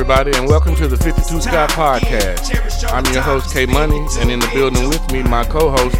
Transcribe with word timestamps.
everybody, 0.00 0.30
and 0.38 0.46
welcome 0.46 0.76
to 0.76 0.86
the 0.86 0.96
52 0.96 1.40
Scott 1.40 1.70
Podcast. 1.70 2.88
I'm 2.92 3.04
your 3.12 3.20
host, 3.20 3.52
K 3.52 3.66
Money, 3.66 3.98
and 4.20 4.30
in 4.30 4.38
the 4.38 4.48
building 4.54 4.88
with 4.88 5.10
me, 5.10 5.24
my 5.24 5.42
co 5.42 5.72
host, 5.72 5.96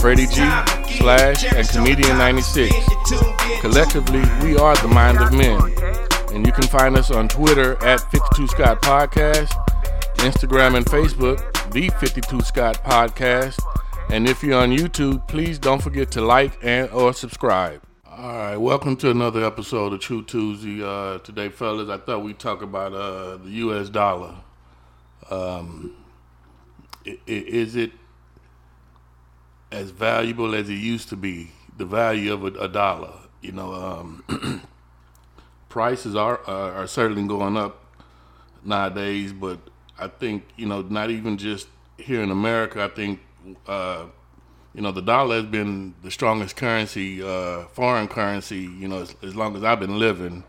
Freddie 0.00 0.24
G, 0.24 0.36
Slash, 0.96 1.44
and 1.52 1.68
Comedian 1.68 2.16
96. 2.16 2.74
Collectively, 3.60 4.22
we 4.42 4.56
are 4.56 4.74
the 4.76 4.88
Mind 4.88 5.18
of 5.18 5.34
Men. 5.34 5.60
And 6.34 6.46
you 6.46 6.52
can 6.52 6.66
find 6.66 6.96
us 6.96 7.10
on 7.10 7.28
Twitter 7.28 7.76
at 7.84 8.00
52 8.10 8.46
Scott 8.46 8.80
Podcast, 8.80 9.50
Instagram 10.20 10.74
and 10.74 10.86
Facebook, 10.86 11.38
The 11.72 11.90
52 12.00 12.40
Scott 12.40 12.82
Podcast. 12.82 13.62
And 14.08 14.26
if 14.26 14.42
you're 14.42 14.62
on 14.62 14.70
YouTube, 14.70 15.28
please 15.28 15.58
don't 15.58 15.82
forget 15.82 16.10
to 16.12 16.22
like 16.22 16.58
and 16.62 16.88
or 16.88 17.12
subscribe. 17.12 17.82
All 18.14 18.36
right, 18.36 18.56
welcome 18.58 18.94
to 18.96 19.10
another 19.10 19.42
episode 19.42 19.94
of 19.94 20.00
True 20.00 20.22
Tuesday. 20.22 20.84
Uh, 20.84 21.16
today, 21.20 21.48
fellas, 21.48 21.88
I 21.88 21.96
thought 21.96 22.22
we'd 22.22 22.38
talk 22.38 22.60
about 22.60 22.92
uh, 22.92 23.38
the 23.38 23.48
U.S. 23.52 23.88
dollar. 23.88 24.34
Um, 25.30 25.94
is 27.26 27.74
it 27.74 27.92
as 29.70 29.92
valuable 29.92 30.54
as 30.54 30.68
it 30.68 30.74
used 30.74 31.08
to 31.08 31.16
be? 31.16 31.52
The 31.78 31.86
value 31.86 32.34
of 32.34 32.44
a, 32.44 32.48
a 32.58 32.68
dollar, 32.68 33.14
you 33.40 33.52
know. 33.52 33.72
Um, 33.72 34.62
prices 35.70 36.14
are, 36.14 36.38
are 36.46 36.72
are 36.72 36.86
certainly 36.86 37.26
going 37.26 37.56
up 37.56 37.82
nowadays, 38.62 39.32
but 39.32 39.58
I 39.98 40.08
think 40.08 40.44
you 40.58 40.66
know 40.66 40.82
not 40.82 41.08
even 41.08 41.38
just 41.38 41.66
here 41.96 42.22
in 42.22 42.30
America. 42.30 42.84
I 42.84 42.88
think 42.88 43.20
uh, 43.66 44.04
you 44.74 44.80
know 44.80 44.92
the 44.92 45.02
dollar 45.02 45.36
has 45.36 45.46
been 45.46 45.94
the 46.02 46.10
strongest 46.10 46.56
currency, 46.56 47.22
uh, 47.22 47.64
foreign 47.72 48.08
currency. 48.08 48.60
You 48.60 48.88
know 48.88 49.02
as, 49.02 49.14
as 49.22 49.36
long 49.36 49.56
as 49.56 49.64
I've 49.64 49.80
been 49.80 49.98
living, 49.98 50.44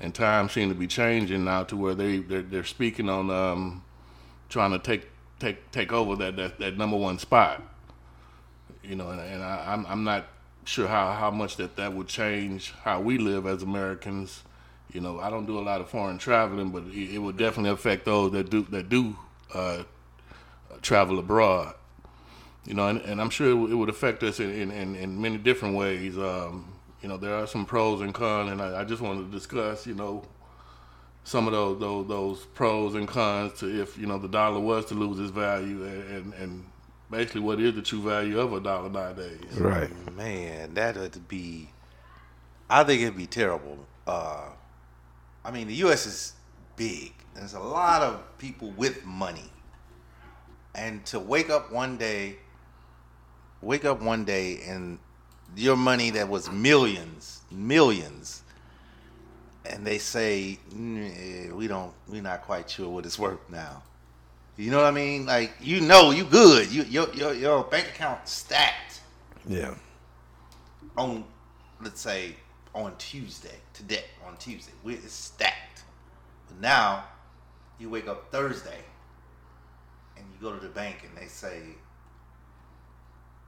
and 0.00 0.14
times 0.14 0.52
seem 0.52 0.68
to 0.68 0.74
be 0.74 0.86
changing 0.86 1.44
now 1.44 1.64
to 1.64 1.76
where 1.76 1.94
they 1.94 2.18
they're, 2.18 2.42
they're 2.42 2.64
speaking 2.64 3.08
on 3.08 3.30
um, 3.30 3.82
trying 4.48 4.70
to 4.72 4.78
take 4.78 5.08
take 5.38 5.70
take 5.72 5.92
over 5.92 6.16
that 6.16 6.36
that, 6.36 6.58
that 6.58 6.76
number 6.76 6.96
one 6.96 7.18
spot. 7.18 7.62
You 8.82 8.96
know, 8.96 9.10
and, 9.10 9.20
and 9.20 9.42
I, 9.42 9.64
I'm 9.72 9.86
I'm 9.86 10.04
not 10.04 10.26
sure 10.64 10.88
how, 10.88 11.12
how 11.12 11.30
much 11.30 11.56
that 11.56 11.76
that 11.76 11.92
would 11.92 12.08
change 12.08 12.72
how 12.82 13.00
we 13.00 13.18
live 13.18 13.46
as 13.46 13.62
Americans. 13.62 14.42
You 14.92 15.00
know, 15.00 15.18
I 15.20 15.30
don't 15.30 15.46
do 15.46 15.58
a 15.58 15.60
lot 15.60 15.80
of 15.80 15.88
foreign 15.88 16.18
traveling, 16.18 16.70
but 16.70 16.84
it, 16.84 17.14
it 17.14 17.18
would 17.18 17.36
definitely 17.36 17.70
affect 17.70 18.04
those 18.04 18.32
that 18.32 18.50
do 18.50 18.62
that 18.70 18.88
do 18.88 19.16
uh, 19.52 19.82
travel 20.82 21.18
abroad. 21.18 21.74
You 22.66 22.74
know, 22.74 22.88
and, 22.88 23.00
and 23.02 23.20
I'm 23.20 23.30
sure 23.30 23.50
it 23.50 23.54
would- 23.54 23.70
it 23.70 23.74
would 23.74 23.88
affect 23.90 24.22
us 24.22 24.40
in, 24.40 24.50
in, 24.50 24.70
in, 24.70 24.94
in 24.94 25.20
many 25.20 25.36
different 25.38 25.76
ways. 25.76 26.16
Um, 26.16 26.72
you 27.02 27.08
know, 27.08 27.16
there 27.18 27.34
are 27.34 27.46
some 27.46 27.66
pros 27.66 28.00
and 28.00 28.14
cons, 28.14 28.50
and 28.50 28.62
I, 28.62 28.80
I 28.80 28.84
just 28.84 29.02
wanted 29.02 29.26
to 29.26 29.30
discuss, 29.30 29.86
you 29.86 29.94
know, 29.94 30.24
some 31.24 31.46
of 31.46 31.52
those, 31.52 31.78
those 31.80 32.06
those 32.08 32.44
pros 32.54 32.94
and 32.94 33.06
cons 33.08 33.58
to 33.60 33.82
if 33.82 33.96
you 33.98 34.06
know 34.06 34.18
the 34.18 34.28
dollar 34.28 34.60
was 34.60 34.86
to 34.86 34.94
lose 34.94 35.18
its 35.18 35.30
value, 35.30 35.82
and, 35.84 36.10
and, 36.10 36.34
and 36.34 36.64
basically 37.10 37.40
what 37.42 37.60
is 37.60 37.74
the 37.74 37.82
true 37.82 38.00
value 38.02 38.38
of 38.40 38.52
a 38.54 38.60
dollar 38.60 38.88
nowadays. 38.90 39.40
Right. 39.58 39.90
Man, 40.16 40.74
that 40.74 40.96
would 40.96 41.28
be. 41.28 41.70
I 42.70 42.82
think 42.84 43.02
it'd 43.02 43.16
be 43.16 43.26
terrible. 43.26 43.78
Uh, 44.06 44.48
I 45.44 45.50
mean, 45.50 45.66
the 45.66 45.74
U.S. 45.76 46.06
is 46.06 46.32
big. 46.76 47.12
There's 47.34 47.52
a 47.54 47.60
lot 47.60 48.00
of 48.02 48.22
people 48.38 48.70
with 48.70 49.04
money, 49.04 49.50
and 50.74 51.04
to 51.06 51.18
wake 51.20 51.50
up 51.50 51.70
one 51.72 51.96
day, 51.98 52.36
wake 53.64 53.84
up 53.84 54.00
one 54.02 54.24
day, 54.24 54.60
and 54.68 54.98
your 55.56 55.76
money 55.76 56.10
that 56.10 56.28
was 56.28 56.50
millions, 56.50 57.42
millions, 57.50 58.42
and 59.64 59.86
they 59.86 59.98
say 59.98 60.58
"Mm, 60.74 61.52
we 61.52 61.66
don't, 61.66 61.92
we're 62.08 62.22
not 62.22 62.42
quite 62.42 62.70
sure 62.70 62.88
what 62.88 63.06
it's 63.06 63.18
worth 63.18 63.40
now. 63.50 63.82
You 64.56 64.70
know 64.70 64.76
what 64.76 64.86
I 64.86 64.90
mean? 64.92 65.26
Like 65.26 65.52
you 65.60 65.80
know, 65.80 66.10
you 66.12 66.24
good. 66.24 66.70
You 66.70 66.84
your 66.84 67.12
your, 67.14 67.34
your 67.34 67.64
bank 67.64 67.88
account 67.88 68.28
stacked 68.28 69.00
Yeah. 69.48 69.74
on 70.96 71.24
let's 71.82 72.00
say 72.00 72.36
on 72.74 72.96
Tuesday 72.98 73.56
today 73.72 74.04
on 74.26 74.36
Tuesday 74.36 74.72
we 74.84 74.94
it's 74.94 75.12
stacked 75.12 75.82
but 76.48 76.60
now 76.60 77.04
you 77.78 77.90
wake 77.90 78.08
up 78.08 78.30
Thursday 78.30 78.78
and 80.16 80.24
you 80.32 80.40
go 80.40 80.54
to 80.54 80.60
the 80.60 80.72
bank 80.72 80.98
and 81.06 81.16
they 81.18 81.26
say 81.26 81.60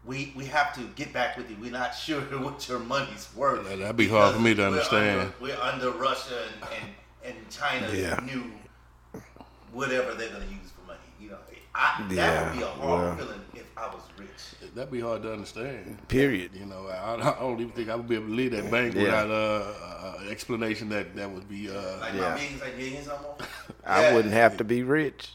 we 0.07 0.33
we 0.37 0.45
have 0.47 0.73
to 0.75 0.83
get 0.95 1.13
back 1.13 1.37
with 1.37 1.51
you 1.51 1.57
we're 1.61 1.71
not 1.71 1.95
sure 2.05 2.21
what 2.21 2.69
your 2.69 2.79
money's 2.79 3.29
worth 3.35 3.67
That- 3.69 3.79
that'd 3.79 3.97
be 3.97 4.09
hard 4.09 4.35
for 4.35 4.41
me 4.41 4.55
to 4.55 4.71
because 4.71 4.91
we're 4.93 4.99
understand. 4.99 5.21
under- 5.21 5.35
we're 5.41 5.61
under 5.61 5.91
Russia 5.91 6.39
and 6.63 6.71
and, 7.25 7.37
and 7.37 7.51
China's 7.51 7.95
Yeah. 7.95 8.19
new 8.25 8.53
whatever 9.73 10.15
they're 10.15 10.31
gonna 10.31 10.45
use 10.47 10.71
for 10.75 10.87
money 10.87 10.99
you 11.21 11.31
know 11.31 11.37
I, 11.75 12.03
that 12.09 12.15
Yeah, 12.15 12.49
would 12.51 12.57
be 12.59 12.63
a 12.63 12.67
horrible 12.69 13.05
well. 13.07 13.17
feeling 13.17 13.41
if 13.55 13.67
I 13.77 13.87
was 13.89 14.03
rich 14.19 14.31
That'd 14.75 14.91
be 14.91 15.01
hard 15.01 15.23
to 15.23 15.33
understand. 15.33 16.07
Period. 16.09 16.51
You 16.55 16.67
know, 16.67 16.87
I, 16.89 17.15
I 17.15 17.39
don't 17.41 17.61
even 17.61 17.73
think 17.73 17.89
I 17.89 17.95
would 17.95 18.09
be 18.09 18.17
able 18.17 18.27
to 18.27 18.33
leave 18.35 18.51
that 18.53 18.71
bank 18.71 18.95
Yeah. 18.95 19.03
without 19.05 19.31
uh, 19.31 20.15
uh, 20.19 20.31
explanation 20.31 20.89
that 20.91 21.15
that 21.17 21.31
would 21.31 21.49
be, 21.49 21.71
uh, 21.71 21.99
like 22.01 22.13
Yeah. 22.15 22.21
my 22.21 22.35
millions 22.35 22.61
like 22.61 22.77
millions 22.77 23.07
no 23.07 23.19
more 23.23 23.37
I 23.87 24.13
wouldn't 24.13 24.35
have 24.35 24.57
to 24.59 24.65
be 24.65 24.83
rich. 24.83 25.33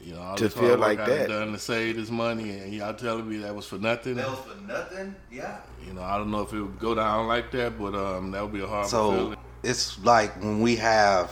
You 0.00 0.14
know, 0.14 0.20
all 0.20 0.36
to 0.36 0.44
this 0.44 0.54
feel 0.54 0.78
hard 0.78 0.80
work 0.80 0.98
like 0.98 1.00
I 1.00 1.06
done 1.06 1.18
that. 1.18 1.28
done 1.28 1.52
to 1.52 1.58
save 1.58 1.96
this 1.96 2.10
money, 2.10 2.50
and 2.58 2.72
y'all 2.72 2.94
telling 2.94 3.28
me 3.28 3.38
that 3.38 3.54
was 3.54 3.66
for 3.66 3.78
nothing. 3.78 4.14
That 4.16 4.28
was 4.28 4.38
for 4.40 4.60
nothing. 4.62 5.14
Yeah. 5.30 5.58
You 5.86 5.92
know, 5.92 6.02
I 6.02 6.16
don't 6.18 6.30
know 6.30 6.42
if 6.42 6.52
it 6.52 6.60
would 6.62 6.78
go 6.78 6.94
down 6.94 7.26
like 7.28 7.50
that, 7.52 7.78
but 7.78 7.94
um, 7.94 8.30
that 8.32 8.42
would 8.42 8.52
be 8.52 8.60
a 8.62 8.66
hard 8.66 8.86
So 8.86 9.10
feeling. 9.12 9.36
it's 9.62 9.98
like 10.04 10.40
when 10.42 10.60
we 10.60 10.76
have 10.76 11.30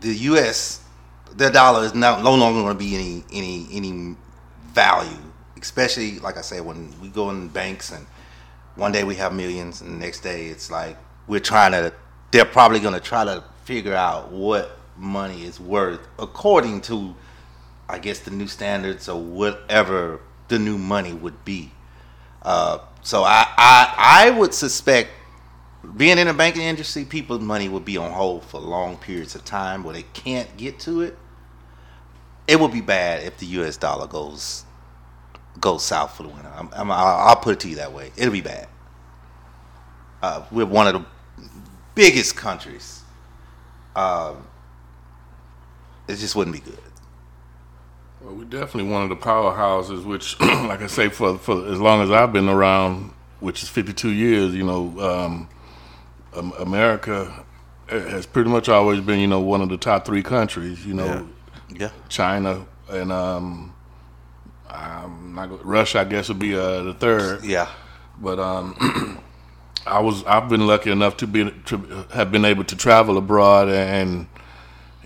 the 0.00 0.14
U.S. 0.14 0.84
The 1.36 1.50
dollar 1.50 1.84
is 1.84 1.94
now 1.94 2.20
no 2.22 2.34
longer 2.34 2.60
going 2.62 2.74
to 2.74 2.78
be 2.78 2.94
any 2.94 3.24
any 3.32 3.66
any 3.72 4.16
value, 4.72 5.18
especially 5.60 6.18
like 6.20 6.36
I 6.36 6.40
said 6.40 6.64
when 6.64 6.92
we 7.00 7.08
go 7.08 7.30
in 7.30 7.48
banks 7.48 7.92
and 7.92 8.06
one 8.76 8.92
day 8.92 9.04
we 9.04 9.14
have 9.16 9.32
millions 9.34 9.80
and 9.80 9.92
the 9.94 9.98
next 9.98 10.20
day 10.20 10.46
it's 10.46 10.70
like 10.70 10.96
we're 11.26 11.40
trying 11.40 11.72
to. 11.72 11.92
They're 12.30 12.44
probably 12.44 12.80
going 12.80 12.94
to 12.94 13.00
try 13.00 13.24
to 13.24 13.42
figure 13.64 13.94
out 13.94 14.30
what 14.30 14.77
money 14.98 15.44
is 15.44 15.60
worth 15.60 16.06
according 16.18 16.80
to 16.82 17.14
I 17.88 17.98
guess 17.98 18.18
the 18.18 18.30
new 18.30 18.46
standards 18.46 19.08
or 19.08 19.20
whatever 19.20 20.20
the 20.48 20.58
new 20.58 20.76
money 20.76 21.12
would 21.12 21.44
be. 21.44 21.72
Uh, 22.42 22.78
so 23.02 23.22
I, 23.24 23.46
I 23.56 23.94
I 24.26 24.30
would 24.30 24.52
suspect 24.52 25.10
being 25.96 26.18
in 26.18 26.26
the 26.26 26.34
banking 26.34 26.62
industry, 26.62 27.04
people's 27.04 27.40
money 27.40 27.68
would 27.68 27.84
be 27.84 27.96
on 27.96 28.12
hold 28.12 28.44
for 28.44 28.60
long 28.60 28.96
periods 28.96 29.34
of 29.34 29.44
time 29.44 29.84
where 29.84 29.94
they 29.94 30.02
can't 30.02 30.56
get 30.56 30.78
to 30.80 31.02
it. 31.02 31.16
It 32.46 32.58
would 32.60 32.72
be 32.72 32.80
bad 32.80 33.22
if 33.22 33.38
the 33.38 33.46
U.S. 33.46 33.76
dollar 33.76 34.06
goes 34.06 34.64
goes 35.60 35.84
south 35.84 36.16
for 36.16 36.22
the 36.22 36.28
winter. 36.28 36.52
I'm, 36.54 36.68
I'm, 36.72 36.90
I'll, 36.90 37.28
I'll 37.28 37.36
put 37.36 37.54
it 37.54 37.60
to 37.60 37.68
you 37.68 37.76
that 37.76 37.92
way. 37.92 38.12
It'll 38.16 38.32
be 38.32 38.40
bad. 38.40 38.68
Uh, 40.22 40.44
we're 40.50 40.66
one 40.66 40.86
of 40.86 40.94
the 40.94 41.04
biggest 41.94 42.36
countries. 42.36 43.02
Um, 43.96 44.46
it 46.08 46.16
just 46.16 46.34
wouldn't 46.34 46.54
be 46.56 46.60
good. 46.60 46.78
Well, 48.20 48.34
we're 48.34 48.44
definitely 48.44 48.90
one 48.90 49.02
of 49.04 49.08
the 49.10 49.16
powerhouses, 49.16 50.04
which, 50.04 50.38
like 50.40 50.82
I 50.82 50.86
say, 50.88 51.08
for 51.08 51.38
for 51.38 51.66
as 51.68 51.80
long 51.80 52.02
as 52.02 52.10
I've 52.10 52.32
been 52.32 52.48
around, 52.48 53.12
which 53.40 53.62
is 53.62 53.68
52 53.68 54.10
years, 54.10 54.54
you 54.54 54.64
know, 54.64 55.48
um, 56.34 56.52
America 56.58 57.44
has 57.88 58.26
pretty 58.26 58.50
much 58.50 58.68
always 58.68 59.00
been, 59.00 59.18
you 59.20 59.26
know, 59.26 59.40
one 59.40 59.60
of 59.62 59.68
the 59.68 59.76
top 59.78 60.04
three 60.04 60.22
countries. 60.22 60.84
You 60.84 60.94
know, 60.94 61.28
Yeah. 61.70 61.90
China 62.08 62.66
and 62.90 63.12
um, 63.12 63.74
I'm 64.68 65.34
not 65.34 65.48
gonna, 65.50 65.62
Russia, 65.62 66.00
I 66.00 66.04
guess, 66.04 66.28
would 66.28 66.38
be 66.38 66.54
uh, 66.54 66.82
the 66.82 66.94
third. 66.94 67.44
Yeah. 67.44 67.68
But 68.18 68.38
um, 68.38 69.20
I 69.86 70.00
was 70.00 70.24
I've 70.24 70.48
been 70.48 70.66
lucky 70.66 70.90
enough 70.90 71.16
to 71.18 71.26
be 71.26 71.50
to 71.66 72.06
have 72.12 72.32
been 72.32 72.44
able 72.44 72.64
to 72.64 72.76
travel 72.76 73.16
abroad 73.16 73.68
and 73.68 74.26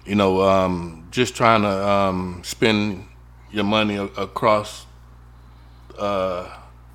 you 0.07 0.15
know 0.15 0.43
um, 0.43 1.07
just 1.11 1.37
trying 1.37 1.63
to 1.63 1.89
um, 1.89 2.43
spend 2.45 3.07
your 3.51 3.65
money 3.65 3.97
a- 3.97 4.05
across 4.05 4.87
uh, 5.99 6.49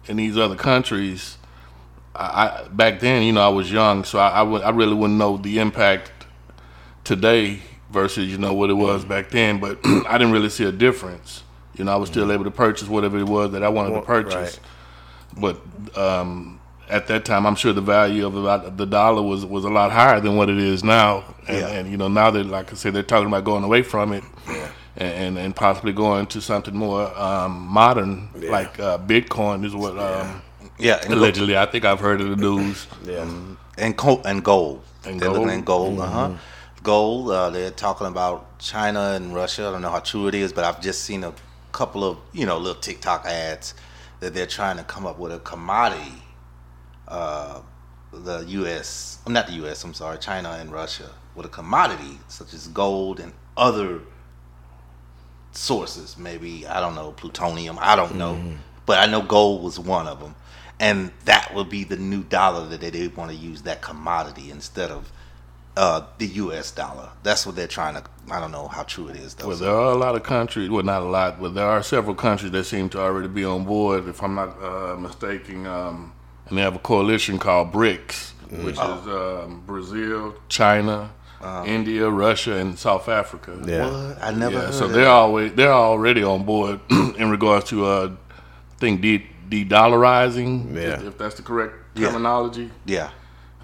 in 0.07 0.17
these 0.17 0.37
other 0.37 0.55
countries. 0.55 1.37
I, 2.15 2.63
I 2.65 2.67
back 2.69 2.99
then, 2.99 3.23
you 3.23 3.31
know, 3.31 3.41
I 3.41 3.49
was 3.49 3.71
young, 3.71 4.03
so 4.03 4.19
I 4.19 4.41
I, 4.41 4.69
really 4.71 4.95
wouldn't 4.95 5.19
know 5.19 5.37
the 5.37 5.59
impact 5.59 6.11
today 7.03 7.61
versus 7.91 8.29
you 8.29 8.37
know 8.37 8.53
what 8.53 8.69
it 8.69 8.73
was 8.73 9.05
back 9.05 9.29
then. 9.29 9.59
But 9.59 9.79
I 9.85 10.17
didn't 10.17 10.31
really 10.31 10.49
see 10.49 10.65
a 10.65 10.71
difference. 10.71 11.43
You 11.75 11.85
know, 11.85 11.93
I 11.93 11.95
was 11.97 12.09
still 12.09 12.31
able 12.31 12.43
to 12.45 12.51
purchase 12.51 12.87
whatever 12.87 13.19
it 13.19 13.27
was 13.27 13.51
that 13.51 13.63
I 13.63 13.69
wanted 13.69 13.89
to 13.89 13.93
Well, 13.95 14.01
purchase. 14.01 14.59
But 15.39 15.61
um, 15.95 16.56
at 16.89 17.07
that 17.07 17.25
time, 17.25 17.45
I'm 17.45 17.55
sure 17.55 17.73
the 17.73 17.81
value 17.81 18.25
of 18.25 18.35
about 18.35 18.77
the 18.77 18.85
dollar 18.85 19.21
was 19.21 19.45
was 19.45 19.65
a 19.65 19.69
lot 19.69 19.91
higher 19.91 20.19
than 20.21 20.35
what 20.35 20.49
it 20.49 20.57
is 20.57 20.83
now. 20.83 21.23
And, 21.47 21.57
Yeah. 21.57 21.67
and 21.67 21.91
you 21.91 21.97
know, 21.97 22.07
now 22.07 22.31
that 22.31 22.45
like 22.45 22.71
I 22.71 22.75
said, 22.75 22.93
they're 22.93 23.03
talking 23.03 23.27
about 23.27 23.43
going 23.43 23.63
away 23.63 23.81
from 23.83 24.13
it. 24.13 24.23
And, 24.99 25.13
and, 25.13 25.37
and 25.37 25.55
possibly 25.55 25.93
going 25.93 26.25
to 26.25 26.41
something 26.41 26.75
more 26.75 27.15
um, 27.19 27.51
modern, 27.67 28.29
like 28.33 28.79
uh, 28.79 28.97
Bitcoin, 28.97 29.63
is 29.63 29.75
what 29.75 29.95
um, 29.95 30.41
Yeah, 30.79 30.99
allegedly 31.07 31.55
I 31.55 31.67
think 31.67 31.85
I've 31.85 31.99
heard 31.99 32.19
of 32.19 32.29
the 32.31 32.35
news. 32.35 32.87
Yeah. 33.05 33.29
and, 33.77 33.95
co- 33.95 34.23
and 34.25 34.43
gold. 34.43 34.81
And 35.05 35.19
they're 35.19 35.29
looking 35.29 35.61
gold? 35.61 35.99
at 35.99 35.99
gold. 35.99 35.99
Uh 35.99 36.05
huh. 36.07 36.31
Gold. 36.81 37.29
Uh, 37.29 37.49
they're 37.51 37.69
talking 37.69 38.07
about 38.07 38.57
China 38.57 39.11
and 39.13 39.35
Russia. 39.35 39.67
I 39.67 39.71
don't 39.71 39.83
know 39.83 39.91
how 39.91 39.99
true 39.99 40.27
it 40.29 40.33
is, 40.33 40.51
but 40.51 40.63
I've 40.63 40.81
just 40.81 41.03
seen 41.03 41.23
a 41.23 41.31
couple 41.73 42.03
of 42.03 42.17
you 42.33 42.47
know 42.47 42.57
little 42.57 42.81
TikTok 42.81 43.27
ads 43.27 43.75
that 44.19 44.33
they're 44.33 44.47
trying 44.47 44.77
to 44.77 44.83
come 44.83 45.05
up 45.05 45.19
with 45.19 45.31
a 45.31 45.37
commodity. 45.39 46.23
Uh, 47.07 47.61
the 48.11 48.39
U.S. 48.39 49.19
I'm 49.25 49.33
not 49.33 49.47
the 49.47 49.53
U.S. 49.53 49.83
I'm 49.83 49.93
sorry, 49.93 50.17
China 50.17 50.51
and 50.59 50.71
Russia 50.71 51.11
with 51.35 51.45
a 51.45 51.49
commodity 51.49 52.19
such 52.27 52.53
as 52.53 52.67
gold 52.67 53.19
and 53.19 53.33
other 53.55 54.01
sources. 55.51 56.17
Maybe 56.17 56.65
I 56.67 56.79
don't 56.79 56.95
know 56.95 57.11
plutonium. 57.11 57.77
I 57.79 57.95
don't 57.95 58.15
know, 58.15 58.39
but 58.85 58.99
I 58.99 59.05
know 59.11 59.21
gold 59.21 59.63
was 59.63 59.79
one 59.79 60.07
of 60.07 60.19
them, 60.19 60.35
and 60.79 61.11
that 61.25 61.53
would 61.53 61.69
be 61.69 61.83
the 61.83 61.97
new 61.97 62.23
dollar 62.23 62.67
that 62.67 62.81
they, 62.81 62.89
they 62.89 63.07
want 63.07 63.31
to 63.31 63.37
use 63.37 63.63
that 63.63 63.81
commodity 63.81 64.49
instead 64.51 64.89
of 64.91 65.11
uh, 65.75 66.01
the 66.17 66.27
U.S. 66.27 66.71
dollar. 66.71 67.09
That's 67.23 67.45
what 67.45 67.55
they're 67.55 67.67
trying 67.67 67.95
to. 67.95 68.03
I 68.31 68.39
don't 68.39 68.51
know 68.51 68.67
how 68.67 68.83
true 68.83 69.07
it 69.09 69.15
is 69.15 69.35
though. 69.35 69.49
Well, 69.49 69.57
there 69.57 69.71
are 69.73 69.91
a 69.91 69.97
lot 69.97 70.15
of 70.15 70.23
countries, 70.23 70.69
well, 70.69 70.83
not 70.83 71.01
a 71.01 71.05
lot, 71.05 71.39
but 71.39 71.53
there 71.53 71.67
are 71.67 71.83
several 71.83 72.15
countries 72.15 72.51
that 72.51 72.63
seem 72.65 72.89
to 72.89 72.99
already 72.99 73.27
be 73.27 73.45
on 73.45 73.63
board, 73.63 74.07
if 74.07 74.21
I'm 74.23 74.35
not 74.35 74.61
uh, 74.61 74.95
mistaken. 74.97 75.67
Um, 75.67 76.13
and 76.49 76.57
they 76.57 76.61
have 76.61 76.75
a 76.75 76.79
coalition 76.79 77.39
called 77.39 77.71
BRICS, 77.71 78.31
which 78.63 78.75
is 78.75 78.79
um, 78.79 79.63
Brazil, 79.65 80.35
China, 80.49 81.11
India, 81.65 82.09
Russia, 82.09 82.55
and 82.57 82.77
South 82.77 83.07
Africa. 83.09 83.59
Yeah. 83.65 83.89
What? 83.89 84.21
I 84.23 84.31
never. 84.31 84.55
Yeah, 84.55 84.61
heard 84.65 84.73
so 84.73 84.85
of 84.85 84.91
they're 84.93 85.03
that. 85.05 85.11
always 85.11 85.53
they're 85.53 85.73
already 85.73 86.23
on 86.23 86.43
board 86.45 86.79
in 86.89 87.29
regards 87.29 87.65
to 87.69 87.85
uh, 87.85 88.11
I 88.31 88.79
think 88.79 89.01
de 89.01 89.25
de-dollarizing, 89.49 90.73
Yeah. 90.75 90.81
if, 90.99 91.03
if 91.03 91.17
that's 91.17 91.35
the 91.35 91.41
correct 91.41 91.73
terminology. 91.95 92.69
Yeah. 92.85 93.09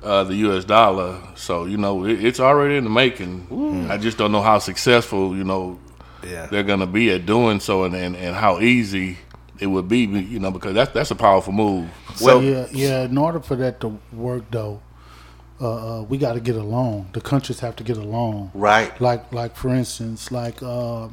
uh, 0.02 0.24
the 0.24 0.36
U.S. 0.48 0.66
dollar. 0.66 1.22
So 1.36 1.66
you 1.66 1.78
know, 1.78 2.06
it, 2.06 2.24
it's 2.24 2.40
already 2.40 2.76
in 2.78 2.84
the 2.84 2.90
making. 2.90 3.88
I 3.90 3.98
just 3.98 4.18
don't 4.18 4.32
know 4.32 4.42
how 4.42 4.60
successful 4.60 5.36
you 5.36 5.44
know 5.44 5.80
Yeah. 6.24 6.46
they're 6.48 6.64
gonna 6.64 6.88
be 6.88 7.10
at 7.12 7.26
doing 7.26 7.60
so, 7.60 7.84
and, 7.84 7.96
and, 7.96 8.16
and 8.16 8.36
how 8.36 8.60
easy 8.60 9.18
it 9.64 9.68
would 9.68 9.88
be. 9.88 10.00
You 10.00 10.40
know, 10.40 10.52
because 10.52 10.74
that's 10.74 10.92
that's 10.92 11.12
a 11.12 11.16
powerful 11.16 11.54
move. 11.54 11.90
So 12.16 12.40
yeah, 12.40 12.68
yeah. 12.72 13.04
In 13.04 13.18
order 13.18 13.40
for 13.40 13.56
that 13.56 13.80
to 13.82 14.00
work, 14.12 14.44
though, 14.52 14.82
uh, 15.62 16.00
uh, 16.00 16.02
we 16.04 16.18
got 16.18 16.34
to 16.34 16.40
get 16.40 16.56
along. 16.56 17.10
The 17.14 17.22
countries 17.22 17.60
have 17.62 17.76
to 17.78 17.84
get 17.84 17.98
along. 17.98 18.52
Right. 18.54 19.00
Like, 19.00 19.32
like 19.32 19.56
for 19.56 19.70
instance, 19.70 20.32
like 20.32 20.62
uh, 20.62 21.08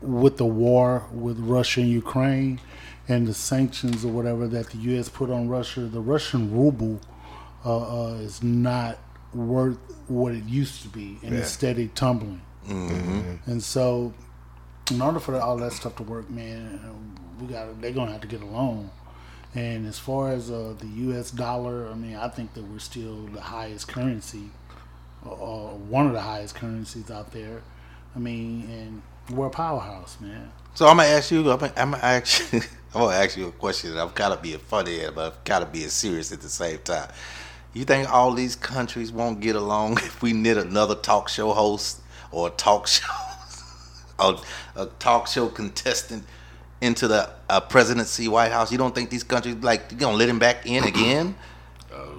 with 0.00 0.36
the 0.36 0.46
war 0.46 1.06
with 1.12 1.38
Russia 1.38 1.80
and 1.80 1.90
Ukraine, 1.90 2.60
and 3.08 3.26
the 3.26 3.34
sanctions 3.34 4.04
or 4.04 4.08
whatever 4.08 4.48
that 4.48 4.70
the 4.70 4.78
U.S. 4.78 5.08
put 5.08 5.30
on 5.30 5.48
Russia, 5.48 5.80
the 5.80 6.00
Russian 6.00 6.52
ruble 6.52 7.00
uh, 7.64 8.10
uh, 8.10 8.14
is 8.14 8.42
not 8.42 8.98
worth 9.32 9.78
what 10.08 10.32
it 10.32 10.44
used 10.44 10.82
to 10.82 10.88
be, 10.88 11.18
and 11.22 11.34
it's 11.34 11.50
steady 11.50 11.88
tumbling. 11.94 12.40
And 13.46 13.62
so, 13.62 14.14
in 14.90 15.02
order 15.02 15.20
for 15.20 15.38
all 15.40 15.56
that 15.58 15.72
stuff 15.72 15.96
to 15.96 16.02
work, 16.02 16.30
man, 16.30 16.80
we 17.40 17.46
got 17.48 17.80
they're 17.80 17.92
gonna 17.92 18.12
have 18.12 18.20
to 18.22 18.28
get 18.28 18.42
along. 18.42 18.90
And 19.54 19.86
as 19.86 19.98
far 19.98 20.32
as 20.32 20.50
uh, 20.50 20.74
the 20.78 20.86
U.S. 20.86 21.30
dollar, 21.30 21.88
I 21.88 21.94
mean, 21.94 22.14
I 22.16 22.28
think 22.28 22.52
that 22.54 22.64
we're 22.64 22.78
still 22.78 23.26
the 23.26 23.40
highest 23.40 23.88
currency, 23.88 24.50
or, 25.24 25.32
or 25.32 25.70
one 25.70 26.06
of 26.06 26.12
the 26.12 26.20
highest 26.20 26.54
currencies 26.54 27.10
out 27.10 27.32
there. 27.32 27.62
I 28.14 28.18
mean, 28.18 28.68
and 28.70 29.36
we're 29.36 29.46
a 29.46 29.50
powerhouse, 29.50 30.18
man. 30.20 30.52
So 30.74 30.86
I'm 30.86 30.98
gonna 30.98 31.08
ask 31.08 31.30
you. 31.30 31.50
I'm 31.50 31.58
gonna, 31.58 31.72
I'm 31.76 31.90
gonna 31.92 32.02
ask 32.02 32.52
you. 32.52 32.60
I'm 32.94 33.00
gonna 33.02 33.16
ask 33.16 33.36
you 33.36 33.48
a 33.48 33.52
question. 33.52 33.96
I'm 33.96 34.10
kind 34.10 34.32
of 34.32 34.42
being 34.42 34.58
funny, 34.58 35.00
but 35.14 35.32
I'm 35.32 35.38
kind 35.44 35.64
of 35.64 35.72
being 35.72 35.88
serious 35.88 36.32
at 36.32 36.40
the 36.40 36.48
same 36.48 36.78
time. 36.78 37.10
You 37.72 37.84
think 37.84 38.10
all 38.10 38.32
these 38.32 38.56
countries 38.56 39.12
won't 39.12 39.40
get 39.40 39.56
along 39.56 39.92
if 39.98 40.22
we 40.22 40.32
knit 40.32 40.56
another 40.58 40.94
talk 40.94 41.28
show 41.28 41.52
host 41.52 42.00
or 42.30 42.48
a 42.48 42.50
talk 42.50 42.86
show, 42.86 43.12
a, 44.18 44.36
a 44.76 44.86
talk 44.98 45.26
show 45.28 45.48
contestant 45.48 46.24
into 46.80 47.08
the 47.08 47.30
uh, 47.48 47.60
presidency, 47.60 48.28
White 48.28 48.52
House? 48.52 48.70
You 48.72 48.78
don't 48.78 48.94
think 48.94 49.10
these 49.10 49.24
countries 49.24 49.56
like 49.56 49.90
you 49.92 49.96
gonna 49.98 50.16
let 50.16 50.28
him 50.28 50.38
back 50.38 50.66
in 50.66 50.84
again? 50.84 51.34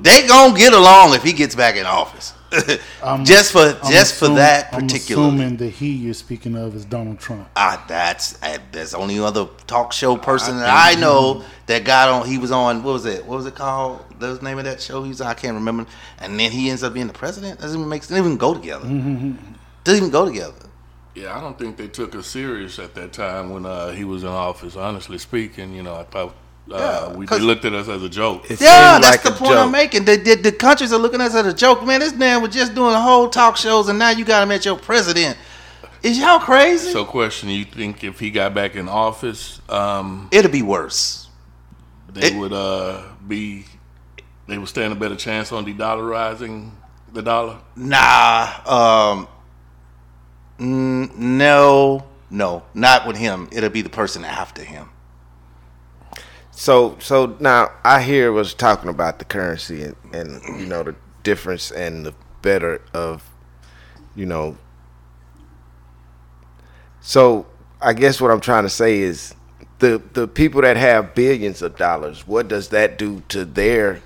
they 0.02 0.28
gonna 0.28 0.58
get 0.58 0.74
along 0.74 1.14
if 1.14 1.22
he 1.24 1.34
gets 1.34 1.54
back 1.56 1.76
in 1.76 1.86
office. 1.86 2.34
I'm- 3.04 3.26
just 3.26 3.52
for 3.52 3.60
I'm 3.84 3.92
just 3.92 4.18
for 4.18 4.26
assum- 4.28 4.36
that 4.38 4.74
I'm 4.74 4.82
particular. 4.88 5.22
assuming 5.28 5.58
the 5.58 5.70
he 5.70 5.92
you're 5.92 6.14
speaking 6.16 6.56
of 6.56 6.76
is 6.76 6.86
Donald 6.86 7.20
Trump. 7.20 7.48
Ah, 7.56 7.84
that's 7.88 8.42
uh, 8.42 8.58
there's 8.72 8.94
only 8.96 9.20
other 9.20 9.46
talk 9.68 9.92
show 9.94 10.16
person 10.18 10.58
that 10.58 10.70
I 10.70 11.00
know 11.00 11.44
that 11.68 11.84
got 11.84 12.10
on. 12.10 12.28
He 12.28 12.38
was 12.40 12.52
on 12.52 12.82
what 12.84 12.94
was 12.94 13.06
it? 13.06 13.26
What 13.26 13.36
was 13.38 13.46
it 13.46 13.54
called? 13.56 14.00
What 14.18 14.22
was 14.30 14.40
the 14.40 14.46
name 14.46 14.58
of 14.58 14.66
that 14.66 14.82
show? 14.82 15.04
He's 15.04 15.20
on, 15.22 15.28
I 15.28 15.34
can't 15.36 15.54
remember. 15.56 15.86
And 16.20 16.40
then 16.40 16.50
he 16.52 16.70
ends 16.72 16.84
up 16.84 16.94
being 16.94 17.08
the 17.08 17.14
president. 17.14 17.60
Doesn't 17.60 17.78
even 17.78 17.90
make 17.90 18.02
doesn't 18.04 18.18
even 18.18 18.38
go 18.38 18.54
together. 18.56 18.86
Doesn't 18.88 19.38
even 19.88 20.10
go 20.10 20.26
together. 20.26 20.54
Yeah, 21.18 21.36
I 21.36 21.42
don't 21.42 21.58
think 21.58 21.78
they 21.78 21.88
took 21.88 22.14
us 22.16 22.28
serious 22.28 22.78
at 22.78 22.94
that 22.96 23.12
time 23.12 23.50
when 23.50 23.66
uh, 23.66 23.90
he 23.92 24.04
was 24.04 24.22
in 24.24 24.30
office. 24.30 24.76
Honestly 24.76 25.18
speaking, 25.18 25.74
you 25.74 25.82
know, 25.82 25.96
I 25.96 26.04
thought 26.04 26.36
uh, 26.72 27.08
Yeah, 27.10 27.18
we 27.18 27.26
'cause- 27.26 27.40
they 27.40 27.46
looked 27.46 27.66
at 27.66 27.74
us 27.74 27.88
as 27.88 28.04
a 28.04 28.10
joke. 28.10 28.48
Yeah, 28.50 29.00
that's 29.00 29.06
like 29.08 29.24
the 29.24 29.30
a 29.34 29.36
point 29.36 29.54
I'm 29.58 29.72
making. 29.72 30.06
The, 30.06 30.18
the, 30.18 30.36
the 30.36 30.52
countries 30.52 30.94
are 30.94 31.00
looking 31.00 31.20
at 31.22 31.28
us 31.32 31.36
as 31.36 31.48
a 31.48 31.54
joke. 31.56 31.84
Man, 31.86 32.02
this 32.02 32.14
man 32.14 32.42
was 32.44 32.54
just 32.54 32.76
doing 32.76 32.94
whole 32.94 33.30
talk 33.30 33.58
shows, 33.58 33.90
and 33.90 33.98
now 33.98 34.10
you 34.12 34.26
got 34.26 34.44
him 34.44 34.52
at 34.52 34.64
your 34.64 34.78
president. 34.78 35.38
Is 36.04 36.20
y'all 36.20 36.40
crazy? 36.40 36.92
So, 36.92 37.04
question: 37.04 37.50
You 37.50 37.66
think 37.66 38.04
if 38.04 38.20
he 38.20 38.30
got 38.30 38.54
back 38.54 38.76
in 38.76 38.88
office, 38.88 39.60
um, 39.70 40.28
It'll 40.32 40.52
be 40.52 40.62
worse. 40.62 41.30
they 42.14 42.28
It- 42.28 42.36
would 42.36 42.54
uh, 42.54 43.02
be 43.28 43.66
they 44.48 44.58
would 44.60 44.68
stand 44.70 44.94
a 44.94 44.96
better 44.96 45.16
chance 45.16 45.52
on 45.52 45.66
de-dollarizing 45.66 46.70
the 47.12 47.22
dollar? 47.24 47.58
Nah, 47.76 48.48
um, 48.68 49.28
mm, 50.60 51.16
no, 51.16 52.06
no, 52.30 52.64
not 52.74 53.08
with 53.08 53.18
him. 53.18 53.48
It'll 53.52 53.70
be 53.70 53.82
the 53.82 53.90
person 53.90 54.24
after 54.26 54.64
him. 54.64 54.90
So 56.52 56.98
so 57.00 57.38
now 57.40 57.72
I 57.84 58.02
hear 58.02 58.32
was 58.32 58.54
talking 58.56 58.90
about 58.90 59.20
the 59.20 59.26
currency 59.26 59.84
and, 59.84 59.96
and 60.12 60.60
you 60.60 60.66
know 60.66 60.82
the 60.84 60.96
difference 61.24 61.70
and 61.72 62.06
the 62.06 62.16
better 62.42 62.82
of 62.94 63.24
you 64.16 64.26
know 64.26 64.58
so 67.02 67.46
I 67.82 67.94
guess 67.94 68.20
what 68.20 68.32
I'm 68.32 68.40
trying 68.42 68.64
to 68.64 68.70
say 68.70 69.00
is 69.00 69.36
the 69.80 70.02
the 70.14 70.28
people 70.28 70.62
that 70.64 70.78
have 70.78 71.14
billions 71.14 71.62
of 71.62 71.78
dollars, 71.78 72.28
what 72.28 72.48
does 72.48 72.70
that 72.70 72.98
do 72.98 73.22
to 73.30 73.46
their 73.46 74.02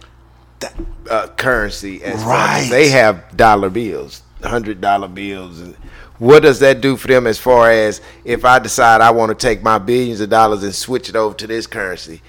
uh, 1.10 1.27
currency 1.38 2.03
as 2.03 2.22
far 2.22 2.34
as 2.34 2.63
Right. 2.63 2.70
they 2.70 2.89
have 2.89 3.36
dollar 3.38 3.70
bills, 3.70 4.24
hundred 4.43 4.81
dollar 4.81 5.08
bills, 5.08 5.60
and 5.62 5.75
what 6.21 6.43
does 6.43 6.59
that 6.59 6.81
do 6.81 6.95
for 6.97 7.07
them 7.07 7.25
as 7.25 7.39
far 7.39 7.71
as 7.71 7.99
if 8.23 8.45
I 8.45 8.59
decide 8.59 9.01
I 9.01 9.09
want 9.09 9.29
to 9.29 9.35
take 9.47 9.63
my 9.63 9.79
billions 9.79 10.21
of 10.21 10.29
dollars 10.29 10.61
and 10.61 10.73
switch 10.75 11.09
it 11.09 11.15
over 11.15 11.33
to 11.35 11.47
this 11.47 11.65
currency? 11.65 12.21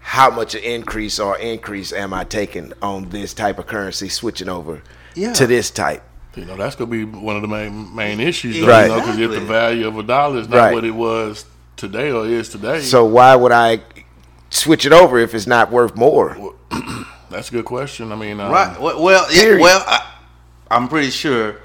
How 0.00 0.30
much 0.30 0.54
an 0.54 0.62
increase 0.62 1.18
or 1.18 1.38
increase 1.38 1.90
am 1.90 2.12
I 2.12 2.24
taking 2.24 2.74
on 2.82 3.08
this 3.08 3.32
type 3.32 3.58
of 3.58 3.66
currency 3.66 4.10
switching 4.10 4.50
over 4.50 4.82
Yeah. 5.14 5.32
to 5.32 5.46
this 5.46 5.70
type? 5.70 6.02
You 6.36 6.44
know, 6.44 6.56
that's 6.56 6.76
gonna 6.76 6.90
be 6.90 7.04
one 7.06 7.36
of 7.36 7.42
the 7.42 7.48
main 7.48 7.94
main 7.96 8.20
issues, 8.20 8.60
though, 8.60 8.66
Right. 8.66 8.82
you 8.82 8.88
know, 8.88 9.00
because 9.00 9.18
if 9.18 9.30
the 9.30 9.40
value 9.40 9.88
of 9.88 9.96
a 9.96 10.02
dollar 10.02 10.40
is 10.40 10.48
not 10.50 10.56
Right. 10.58 10.74
what 10.74 10.84
it 10.84 10.94
was 10.94 11.46
today 11.78 12.10
or 12.12 12.26
is 12.26 12.50
today, 12.50 12.82
So 12.82 13.06
why 13.06 13.34
would 13.34 13.52
I 13.52 13.80
switch 14.50 14.84
it 14.84 14.92
over 14.92 15.18
if 15.18 15.34
it's 15.34 15.46
not 15.46 15.72
worth 15.72 15.96
more? 15.96 16.36
that's 17.30 17.48
a 17.48 17.52
good 17.52 17.64
question. 17.64 18.12
I 18.12 18.16
mean, 18.16 18.40
um, 18.40 18.52
Right. 18.52 18.78
Well, 18.78 19.02
well, 19.02 19.26
yeah, 19.32 19.56
well 19.58 19.82
I, 19.86 20.02
I'm 20.70 20.86
pretty 20.88 21.08
sure 21.08 21.56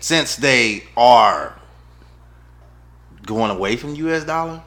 since 0.00 0.36
they 0.36 0.84
are 0.96 1.54
going 3.26 3.50
away 3.50 3.76
from 3.76 3.94
U.S. 3.94 4.24
dollar, 4.24 4.62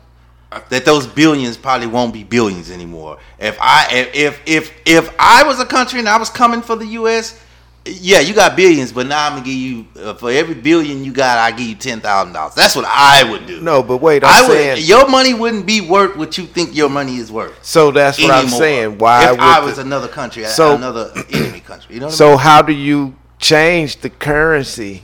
that 0.69 0.85
those 0.85 1.07
billions 1.07 1.57
probably 1.57 1.87
won't 1.87 2.13
be 2.13 2.23
billions 2.23 2.69
anymore. 2.69 3.17
If 3.39 3.57
I 3.61 3.87
if 3.91 4.15
if 4.15 4.41
if, 4.45 4.73
if 4.85 5.15
I 5.19 5.43
was 5.43 5.59
a 5.59 5.65
country 5.65 5.99
and 5.99 6.09
I 6.09 6.17
was 6.17 6.29
coming 6.29 6.61
for 6.61 6.75
the 6.75 6.85
U.S., 6.87 7.39
Yeah, 7.85 8.19
you 8.19 8.35
got 8.35 8.55
billions, 8.55 8.91
but 8.91 9.07
now 9.07 9.25
I'm 9.25 9.31
gonna 9.33 9.45
give 9.45 9.55
you 9.55 9.87
uh, 9.99 10.13
for 10.13 10.29
every 10.29 10.53
billion 10.53 11.03
you 11.03 11.11
got, 11.11 11.39
I 11.39 11.49
give 11.49 11.67
you 11.67 11.75
ten 11.75 11.99
thousand 11.99 12.33
dollars. 12.33 12.53
That's 12.53 12.75
what 12.75 12.85
I 12.85 13.23
would 13.31 13.47
do. 13.47 13.59
No, 13.61 13.81
but 13.81 13.97
wait, 13.97 14.23
I'm 14.23 14.45
I 14.45 14.47
saying. 14.47 14.69
would. 14.77 14.87
Your 14.87 15.07
money 15.09 15.33
wouldn't 15.33 15.65
be 15.65 15.81
worth 15.81 16.15
what 16.15 16.37
you 16.37 16.45
think 16.45 16.75
your 16.75 16.89
money 16.89 17.15
is 17.17 17.31
worth. 17.31 17.57
so 17.65 17.89
that's 17.89 18.21
what 18.21 18.29
I'm 18.29 18.49
saying. 18.49 18.99
Why 18.99 19.23
If 19.25 19.31
would 19.31 19.39
I 19.39 19.59
the- 19.61 19.65
was 19.65 19.77
another 19.79 20.07
country, 20.09 20.45
So- 20.45 20.75
another 20.75 21.11
enemy 21.31 21.61
country, 21.61 21.95
you 21.95 22.01
know 22.01 22.07
what 22.07 22.15
So 22.15 22.37
how 22.37 22.61
do 22.61 22.71
you 22.73 23.15
change 23.41 23.97
the 23.97 24.09
currency 24.09 25.03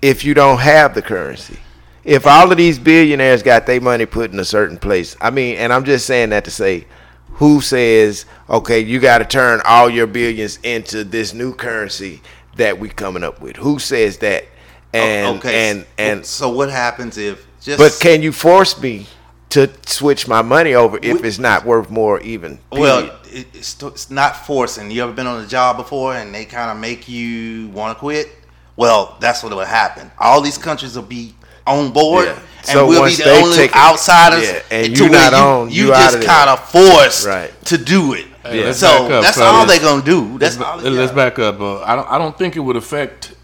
if 0.00 0.24
you 0.24 0.32
don't 0.32 0.60
have 0.60 0.94
the 0.94 1.02
currency? 1.02 1.58
If 2.02 2.26
all 2.26 2.50
of 2.50 2.56
these 2.56 2.78
billionaires 2.78 3.42
got 3.42 3.66
their 3.66 3.80
money 3.80 4.06
put 4.06 4.32
in 4.32 4.40
a 4.40 4.44
certain 4.44 4.78
place, 4.78 5.16
I 5.20 5.28
mean, 5.28 5.56
and 5.56 5.72
I'm 5.72 5.84
just 5.84 6.06
saying 6.06 6.30
that 6.30 6.44
to 6.44 6.50
say, 6.50 6.86
who 7.34 7.60
says, 7.60 8.24
okay, 8.48 8.80
you 8.80 9.00
got 9.00 9.18
to 9.18 9.24
turn 9.24 9.60
all 9.66 9.90
your 9.90 10.06
billions 10.06 10.58
into 10.62 11.04
this 11.04 11.34
new 11.34 11.54
currency 11.54 12.22
that 12.56 12.78
we 12.78 12.88
coming 12.88 13.22
up 13.22 13.40
with? 13.40 13.56
Who 13.56 13.78
says 13.78 14.18
that? 14.18 14.44
And 14.92 15.38
okay, 15.38 15.70
and 15.70 15.86
and 15.98 16.26
so 16.26 16.48
what 16.48 16.68
happens 16.68 17.16
if 17.16 17.46
just 17.60 17.78
but 17.78 17.96
can 18.00 18.22
you 18.22 18.32
force 18.32 18.80
me 18.80 19.06
to 19.50 19.70
switch 19.86 20.26
my 20.28 20.42
money 20.42 20.74
over 20.74 20.98
if 21.02 21.24
it's 21.24 21.38
not 21.38 21.64
worth 21.64 21.90
more 21.90 22.20
even? 22.20 22.58
Well, 22.72 23.02
period? 23.02 23.16
it, 23.26 23.46
it's, 23.54 23.82
it's 23.82 24.10
not 24.10 24.36
forcing. 24.46 24.90
You 24.90 25.02
ever 25.04 25.12
been 25.12 25.26
on 25.26 25.42
a 25.44 25.46
job 25.46 25.76
before 25.76 26.14
and 26.14 26.34
they 26.34 26.44
kind 26.44 26.70
of 26.70 26.78
make 26.78 27.08
you 27.08 27.68
want 27.68 27.96
to 27.96 27.98
quit? 28.00 28.28
Well, 28.76 29.16
that's 29.20 29.42
what 29.42 29.52
will 29.52 29.60
happen. 29.64 30.10
All 30.18 30.40
these 30.40 30.56
countries 30.58 30.96
will 30.96 31.02
be 31.02 31.34
on 31.66 31.92
board, 31.92 32.26
Yeah. 32.26 32.38
and 32.58 32.66
So 32.66 32.86
we'll 32.86 33.04
be 33.04 33.14
the 33.16 33.30
only 33.30 33.56
take 33.56 33.70
it- 33.70 33.76
outsiders. 33.76 34.42
Yeah, 34.48 34.62
and 34.70 34.96
to 34.96 35.04
you 35.04 35.10
where 35.10 35.30
not 35.30 35.32
you, 35.32 35.38
on, 35.38 35.70
you, 35.70 35.86
you 35.86 35.92
just 35.92 36.22
kind 36.22 36.48
of 36.50 36.68
forced 36.68 37.26
Right. 37.26 37.64
to 37.66 37.76
do 37.76 38.14
it. 38.14 38.26
Hey, 38.42 38.64
let's 38.64 38.78
so 38.78 38.88
up, 39.12 39.22
that's 39.22 39.36
all 39.38 39.66
they're 39.66 39.78
gonna 39.80 40.02
do. 40.02 40.38
That's 40.38 40.58
all. 40.58 40.78
Let's, 40.78 40.88
let's 40.88 41.12
back 41.12 41.38
up. 41.38 41.60
Uh, 41.60 41.82
I 41.82 41.94
don't. 41.94 42.08
I 42.08 42.16
don't 42.16 42.36
think 42.38 42.56
it 42.56 42.60
would 42.60 42.76
affect. 42.76 43.34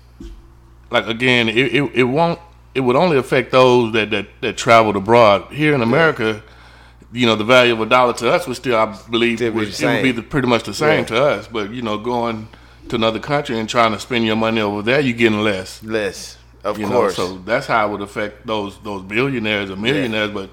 Like 0.90 1.06
again, 1.06 1.50
it, 1.50 1.74
it, 1.74 1.90
it 1.94 2.04
won't. 2.04 2.38
It 2.76 2.80
would 2.80 2.96
only 2.96 3.16
affect 3.16 3.52
those 3.52 3.92
that, 3.94 4.10
that 4.10 4.26
that 4.42 4.56
traveled 4.56 4.96
abroad. 4.96 5.50
Here 5.52 5.74
in 5.74 5.80
America, 5.82 6.42
you 7.12 7.26
know, 7.26 7.34
the 7.36 7.44
value 7.44 7.72
of 7.72 7.80
a 7.80 7.86
dollar 7.86 8.12
to 8.14 8.30
us 8.30 8.46
would 8.46 8.56
still, 8.56 8.76
I 8.76 8.86
believe, 9.10 9.38
Still 9.38 9.52
would, 9.52 9.68
the 9.68 9.84
it 9.88 9.94
would 9.94 10.02
be 10.02 10.12
the, 10.12 10.22
pretty 10.22 10.48
much 10.48 10.64
the 10.64 10.74
same 10.74 11.00
Yeah. 11.00 11.04
to 11.06 11.24
us. 11.24 11.48
But 11.48 11.70
you 11.70 11.82
know, 11.82 11.96
going 11.98 12.48
to 12.90 12.96
another 12.96 13.18
country 13.18 13.58
and 13.58 13.68
trying 13.68 13.92
to 13.92 13.98
spend 13.98 14.26
your 14.26 14.36
money 14.36 14.60
over 14.60 14.82
there, 14.82 15.00
you're 15.00 15.16
getting 15.16 15.40
less. 15.40 15.82
less, 15.82 16.36
of 16.64 16.78
You 16.78 16.86
course. 16.86 17.16
know, 17.18 17.26
so 17.28 17.38
that's 17.38 17.66
how 17.66 17.88
it 17.88 17.90
would 17.92 18.02
affect 18.02 18.46
those 18.46 18.78
those 18.84 19.02
billionaires 19.02 19.70
or 19.70 19.76
millionaires. 19.76 20.30
But 20.30 20.50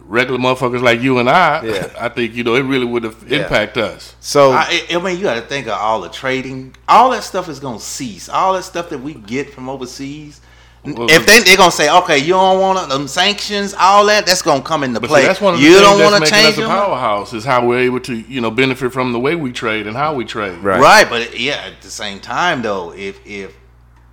regular 0.00 0.40
motherfuckers 0.40 0.82
like 0.82 1.00
you 1.02 1.18
and 1.18 1.30
I, 1.30 1.62
Yeah. 1.64 1.88
I 2.00 2.08
think 2.08 2.34
you 2.34 2.42
know 2.42 2.56
it 2.56 2.62
really 2.62 2.86
would 2.86 3.04
have 3.04 3.16
Yeah. 3.28 3.42
impact 3.42 3.76
us. 3.76 4.16
so 4.18 4.50
I, 4.52 4.82
I 4.90 4.98
mean, 4.98 5.16
you 5.18 5.22
got 5.22 5.34
to 5.34 5.42
think 5.42 5.68
of 5.68 5.74
all 5.78 6.00
the 6.00 6.08
trading. 6.08 6.74
All 6.88 7.10
that 7.10 7.22
stuff 7.22 7.48
is 7.48 7.60
gonna 7.60 7.78
cease. 7.78 8.28
All 8.28 8.54
that 8.54 8.64
stuff 8.64 8.88
that 8.90 8.98
we 9.00 9.14
get 9.14 9.54
from 9.54 9.68
overseas. 9.68 10.40
Well, 10.82 11.10
if 11.10 11.26
they 11.26 11.40
they're 11.40 11.58
gonna 11.58 11.70
say, 11.70 11.90
okay, 11.90 12.18
you 12.18 12.32
don't 12.32 12.58
want 12.58 12.88
them 12.88 13.06
sanctions, 13.06 13.74
all 13.78 14.06
that, 14.06 14.24
that's 14.24 14.40
gonna 14.40 14.62
come 14.62 14.82
into 14.82 14.98
But 14.98 15.08
play. 15.08 15.20
see, 15.20 15.26
that's 15.26 15.40
one 15.40 15.52
of 15.54 15.60
the 15.60 15.66
you 15.66 15.74
things 15.74 15.82
don't 15.82 16.00
want 16.00 16.14
to 16.14 16.20
making 16.20 16.34
change 16.34 16.58
us 16.58 16.64
a 16.64 16.66
powerhouse 16.66 17.34
is 17.34 17.44
how 17.44 17.66
we're 17.66 17.80
able 17.80 18.00
to, 18.00 18.14
you 18.14 18.40
know, 18.40 18.50
benefit 18.50 18.90
from 18.90 19.12
the 19.12 19.20
way 19.20 19.34
we 19.34 19.52
trade 19.52 19.86
and 19.86 19.94
how 19.94 20.14
we 20.14 20.24
trade. 20.24 20.58
Right. 20.58 20.80
Right. 20.80 21.08
but 21.08 21.38
yeah, 21.38 21.66
at 21.66 21.82
the 21.82 21.90
same 21.90 22.18
time 22.18 22.62
though, 22.62 22.94
if 22.94 23.20
if 23.26 23.54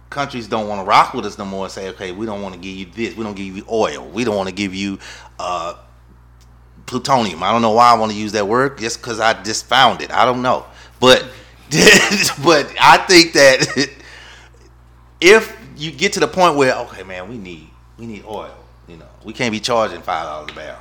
countries 0.09 0.47
don't 0.47 0.67
want 0.67 0.81
to 0.81 0.85
rock 0.85 1.13
with 1.13 1.25
us 1.25 1.37
no 1.37 1.45
more 1.45 1.65
and 1.65 1.71
say, 1.71 1.87
okay, 1.89 2.11
we 2.11 2.25
don't 2.25 2.41
want 2.41 2.53
to 2.55 2.59
give 2.59 2.75
you 2.75 2.85
this, 2.85 3.15
we 3.15 3.23
don't 3.23 3.35
give 3.35 3.55
you 3.55 3.65
oil, 3.71 4.05
we 4.09 4.25
don't 4.25 4.35
want 4.35 4.49
to 4.49 4.55
give 4.55 4.75
you 4.75 4.99
uh, 5.39 5.75
plutonium. 6.85 7.43
I 7.43 7.51
don't 7.53 7.61
know 7.61 7.71
why 7.71 7.93
I 7.93 7.97
want 7.97 8.11
to 8.11 8.17
use 8.17 8.33
that 8.33 8.47
word, 8.47 8.77
just 8.77 8.99
because 8.99 9.21
I 9.21 9.41
just 9.41 9.67
found 9.67 10.01
it. 10.01 10.11
I 10.11 10.25
don't 10.25 10.41
know, 10.41 10.65
but 10.99 11.23
but 12.43 12.73
I 12.79 13.03
think 13.07 13.33
that 13.33 13.89
if 15.21 15.56
you 15.77 15.91
get 15.91 16.13
to 16.13 16.19
the 16.19 16.27
point 16.27 16.55
where 16.55 16.75
okay, 16.75 17.03
man, 17.03 17.29
we 17.29 17.37
need 17.37 17.69
we 17.97 18.05
need 18.05 18.25
oil. 18.25 18.55
You 18.87 18.97
know, 18.97 19.07
we 19.23 19.33
can't 19.33 19.51
be 19.51 19.59
charging 19.59 20.01
five 20.01 20.25
dollars 20.25 20.49
a 20.51 20.55
barrel. 20.55 20.79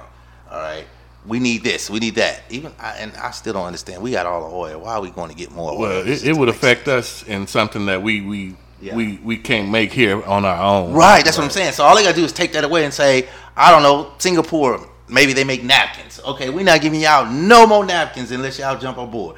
All 0.50 0.58
right. 0.58 0.84
We 1.26 1.40
need 1.40 1.64
this. 1.64 1.90
We 1.90 1.98
need 1.98 2.14
that. 2.16 2.42
Even 2.50 2.72
I, 2.78 2.92
and 2.98 3.12
I 3.16 3.32
still 3.32 3.54
don't 3.54 3.66
understand. 3.66 4.00
We 4.00 4.12
got 4.12 4.26
all 4.26 4.48
the 4.48 4.54
oil. 4.54 4.80
Why 4.82 4.94
are 4.94 5.00
we 5.00 5.10
going 5.10 5.28
to 5.28 5.34
get 5.34 5.50
more 5.50 5.72
oil? 5.72 5.78
Well, 5.80 6.06
it, 6.06 6.24
it 6.24 6.36
would 6.36 6.48
affect 6.48 6.84
sense. 6.84 7.22
us 7.22 7.28
in 7.28 7.48
something 7.48 7.86
that 7.86 8.00
we 8.00 8.20
we 8.20 8.56
Yeah. 8.80 8.94
we 8.94 9.18
we 9.24 9.36
can't 9.36 9.68
make 9.68 9.92
here 9.92 10.22
on 10.24 10.44
our 10.44 10.62
own. 10.62 10.92
Right, 10.92 11.24
that's 11.24 11.36
what 11.36 11.44
I'm 11.44 11.50
saying. 11.50 11.72
So 11.72 11.82
all 11.82 11.96
they 11.96 12.04
gotta 12.04 12.14
do 12.14 12.24
is 12.24 12.32
take 12.32 12.52
that 12.52 12.62
away 12.62 12.84
and 12.84 12.94
say, 12.94 13.28
I 13.56 13.72
don't 13.72 13.82
know, 13.82 14.12
Singapore, 14.18 14.88
maybe 15.08 15.32
they 15.32 15.42
make 15.42 15.64
napkins. 15.64 16.20
Okay, 16.24 16.48
we're 16.50 16.64
not 16.64 16.80
giving 16.80 17.00
y'all 17.00 17.26
no 17.26 17.66
more 17.66 17.84
napkins 17.84 18.30
unless 18.30 18.58
y'all 18.60 18.78
jump 18.78 18.98
on 18.98 19.10
board. 19.10 19.34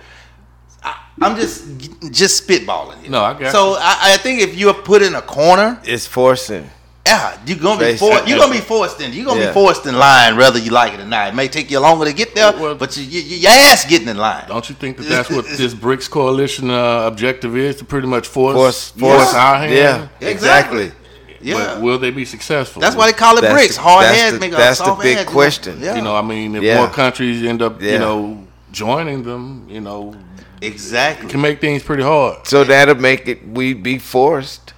I, 1.21 1.27
I'm 1.27 1.37
just 1.37 1.65
just 2.13 2.47
spitballing. 2.47 3.01
Here. 3.03 3.11
No, 3.11 3.23
I 3.23 3.39
got 3.39 3.53
So 3.53 3.71
you. 3.73 3.77
I, 3.81 4.15
I 4.15 4.17
think 4.19 4.41
if 4.41 4.57
you're 4.57 4.75
put 4.75 5.03
in 5.03 5.15
a 5.15 5.23
corner, 5.23 5.81
it's 5.85 6.07
forcing. 6.07 6.69
yeah, 7.07 7.39
you're 7.47 7.59
gonna 7.59 7.81
be 7.85 7.97
forced. 7.97 8.29
You're 8.29 8.39
gonna 8.39 8.53
be 8.53 8.61
forced 8.61 9.01
in. 9.01 9.13
You're 9.13 9.25
gonna 9.25 9.41
Yeah. 9.41 9.47
be 9.49 9.53
forced 9.55 9.87
in 9.87 9.97
line, 9.97 10.37
whether 10.37 10.59
you 10.59 10.71
like 10.71 10.93
it 10.95 11.01
or 11.01 11.07
not. 11.07 11.29
It 11.29 11.35
may 11.35 11.49
take 11.49 11.71
you 11.71 11.81
longer 11.81 12.05
to 12.05 12.13
get 12.13 12.35
there, 12.35 12.53
Well- 12.53 12.75
but 12.75 12.97
you, 12.97 13.05
you, 13.05 13.37
your 13.39 13.51
ass 13.51 13.85
getting 13.87 14.09
in 14.09 14.17
line. 14.19 14.45
Don't 14.49 14.69
you 14.69 14.75
think 14.75 14.97
that 14.99 15.09
that's 15.09 15.31
what 15.31 15.45
this 15.47 15.75
BRICS 15.75 16.09
coalition 16.11 16.71
uh, 16.71 17.07
objective 17.07 17.57
is 17.57 17.77
to 17.77 17.85
pretty 17.85 18.07
much 18.09 18.27
force 18.29 18.55
Force, 18.55 18.91
force 18.91 19.23
force. 19.25 19.35
our 19.35 19.57
hand? 19.59 19.73
Yeah, 19.75 20.09
Exactly. 20.21 20.85
exactly. 20.85 20.93
Yeah, 21.41 21.55
But 21.55 21.83
will 21.83 21.99
they 22.01 22.11
be 22.11 22.25
successful? 22.25 22.83
that's 22.83 22.97
why 22.97 23.07
they 23.07 23.17
call 23.17 23.39
it 23.39 23.43
That's 23.43 23.55
bricks. 23.55 23.77
the- 23.77 23.83
Hard 23.83 24.05
that's 24.07 24.19
heads 24.19 24.35
the- 24.35 24.41
make 24.41 24.53
a 24.53 24.57
that's 24.57 24.79
the 24.81 24.85
soft 24.87 25.03
big 25.03 25.17
head, 25.19 25.27
question. 25.29 25.81
Yeah. 25.81 25.95
You 25.95 26.03
know, 26.03 26.15
I 26.17 26.23
mean, 26.23 26.57
if 26.57 26.63
Yeah. 26.65 26.79
more 26.79 26.89
countries 26.89 27.43
end 27.45 27.63
up, 27.63 27.81
Yeah. 27.81 27.93
you 27.93 27.99
know, 28.01 28.45
joining 28.73 29.23
them, 29.23 29.67
you 29.71 29.81
know, 29.81 30.15
exactly. 30.63 31.27
it 31.27 31.31
can 31.31 31.41
make 31.41 31.61
things 31.61 31.83
pretty 31.83 32.03
hard. 32.03 32.47
So 32.47 32.65
that'll 32.65 32.95
make 32.97 33.29
it 33.29 33.47
we 33.47 33.75
be 33.75 33.99
forced 33.99 34.75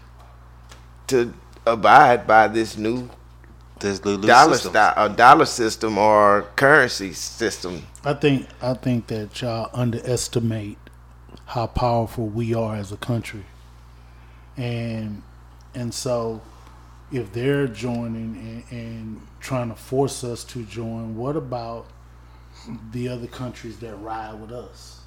to 1.09 1.33
abide 1.67 2.27
by 2.27 2.49
this 2.49 2.77
new 2.77 3.09
There's 3.81 4.01
the- 4.01 4.17
the 4.17 4.27
dollar 4.27 4.55
systems. 4.55 4.73
style, 4.73 4.95
a 4.97 5.01
uh, 5.01 5.09
dollar 5.09 5.45
system 5.47 5.99
or 5.99 6.47
currency 6.57 7.13
system. 7.13 7.87
I 8.05 8.15
think 8.15 8.47
I 8.63 8.75
think 8.75 9.07
that 9.09 9.41
y'all 9.41 9.71
underestimate 9.73 10.79
how 11.47 11.67
powerful 11.67 12.27
we 12.27 12.55
are 12.55 12.77
as 12.77 12.93
a 12.93 12.97
country, 12.97 13.45
and 14.57 15.23
and 15.75 15.93
so 15.95 16.41
if 17.13 17.33
they're 17.33 17.67
joining 17.67 18.65
and, 18.71 18.81
and 18.81 19.21
trying 19.41 19.69
to 19.69 19.75
force 19.75 20.23
us 20.23 20.45
to 20.45 20.63
join, 20.65 21.17
what 21.17 21.37
about 21.37 21.87
the 22.93 23.09
other 23.09 23.27
countries 23.27 23.79
that 23.79 23.95
ride 23.97 24.41
with 24.41 24.53
us 24.53 25.00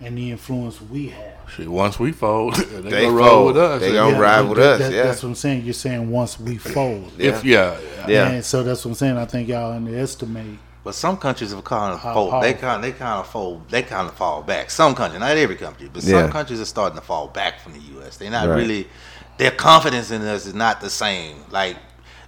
and 0.00 0.16
the 0.18 0.30
influence 0.30 0.80
we 0.80 1.08
have? 1.08 1.34
Shit, 1.50 1.68
once 1.68 1.98
we 1.98 2.12
fold, 2.12 2.54
they, 2.56 2.80
They 2.90 3.02
gonna 3.04 3.10
roll 3.16 3.28
fold. 3.28 3.46
with 3.54 3.56
us. 3.62 3.80
They 3.80 3.92
gonna 3.92 4.18
ride 4.18 4.42
but 4.42 4.48
with 4.50 4.58
that- 4.58 4.72
us, 4.72 4.78
that- 4.80 4.92
yeah. 4.92 5.02
that's 5.04 5.22
what 5.22 5.28
I'm 5.30 5.34
saying. 5.34 5.64
You're 5.64 5.72
saying 5.74 6.10
once 6.10 6.38
we 6.40 6.56
fold. 6.58 7.12
If 7.18 7.44
yeah, 7.44 7.78
Yeah. 8.06 8.28
And 8.28 8.44
so 8.44 8.62
that's 8.62 8.84
what 8.84 8.90
I'm 8.92 8.94
saying. 8.96 9.16
I 9.16 9.24
think 9.24 9.48
y'all 9.48 9.72
underestimate. 9.72 10.58
But 10.84 10.94
some 10.94 11.16
countries 11.16 11.50
have 11.52 11.64
kind 11.64 11.94
of 11.94 12.00
How 12.00 12.14
fold. 12.14 12.42
They 12.44 12.54
kind 12.54 12.82
they 12.84 12.92
kind 12.92 13.18
of 13.20 13.26
fold. 13.26 13.68
They 13.70 13.82
kind 13.82 14.06
of 14.08 14.14
fall 14.14 14.42
back. 14.42 14.70
Some 14.70 14.94
countries, 14.94 15.18
not 15.20 15.36
every 15.36 15.56
country, 15.56 15.90
but 15.92 16.02
Yeah. 16.04 16.22
some 16.22 16.30
countries 16.30 16.60
are 16.60 16.64
starting 16.64 16.96
to 16.98 17.04
fall 17.04 17.26
back 17.28 17.58
from 17.60 17.72
the 17.72 17.80
U.S. 17.96 18.16
They're 18.18 18.30
not 18.30 18.48
Right. 18.48 18.56
really. 18.56 18.86
Their 19.38 19.50
confidence 19.50 20.10
in 20.10 20.22
us 20.22 20.46
is 20.46 20.54
not 20.54 20.80
the 20.80 20.88
same. 20.90 21.36
Like 21.50 21.76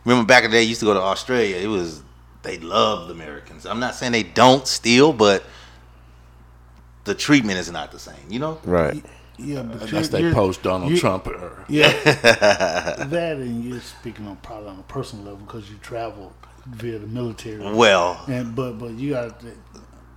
remember 0.05 0.27
back 0.27 0.45
in 0.45 0.51
the 0.51 0.57
day, 0.57 0.63
you 0.63 0.71
used 0.71 0.81
to 0.81 0.87
go 0.87 0.95
to 0.95 1.01
Australia. 1.01 1.57
It 1.57 1.69
was 1.69 2.03
they 2.43 2.59
loved 2.59 3.11
Americans. 3.11 3.65
I'm 3.67 3.79
not 3.81 3.95
saying 3.95 4.13
they 4.13 4.23
don't 4.25 4.67
still, 4.67 5.13
but 5.13 5.45
the 7.09 7.15
treatment 7.15 7.59
is 7.59 7.71
not 7.71 7.91
the 7.91 7.99
same. 7.99 8.25
You 8.29 8.38
know. 8.38 8.61
Right. 8.65 9.05
Yeah, 9.38 9.62
but 9.62 9.81
that's 9.81 9.93
you're- 9.93 10.07
they 10.09 10.21
you're- 10.21 10.35
post 10.35 10.62
Donald 10.62 10.97
Trump. 10.97 11.27
era. 11.27 11.65
Yeah, 11.69 11.93
that 12.05 13.37
and 13.37 13.65
you're 13.65 13.81
speaking 13.81 14.27
on 14.27 14.37
probably 14.37 14.69
on 14.71 14.79
a 14.81 14.83
personal 14.83 15.25
level 15.25 15.41
because 15.47 15.71
you 15.71 15.77
travel 15.79 16.33
via 16.67 16.99
the 16.99 17.07
military. 17.07 17.59
Well, 17.73 18.21
And 18.27 18.55
but 18.55 18.79
but 18.79 18.93
you 18.93 19.11
got 19.15 19.41
to- 19.41 19.57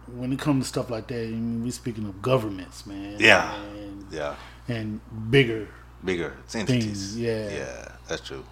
when 0.07 0.33
it 0.33 0.39
comes 0.39 0.65
to 0.65 0.69
stuff 0.69 0.89
like 0.89 1.07
that, 1.07 1.23
I 1.23 1.27
mean, 1.27 1.63
we 1.63 1.71
speaking 1.71 2.05
of 2.05 2.21
governments, 2.21 2.85
man. 2.85 3.15
Yeah. 3.19 3.55
and, 3.55 4.05
yeah, 4.11 4.35
and 4.67 4.99
bigger. 5.31 5.67
bigger 6.03 6.35
entities. 6.53 6.83
Things, 6.85 7.17
yeah. 7.17 7.49
yeah, 7.49 7.87
that's 8.07 8.21
true. 8.27 8.43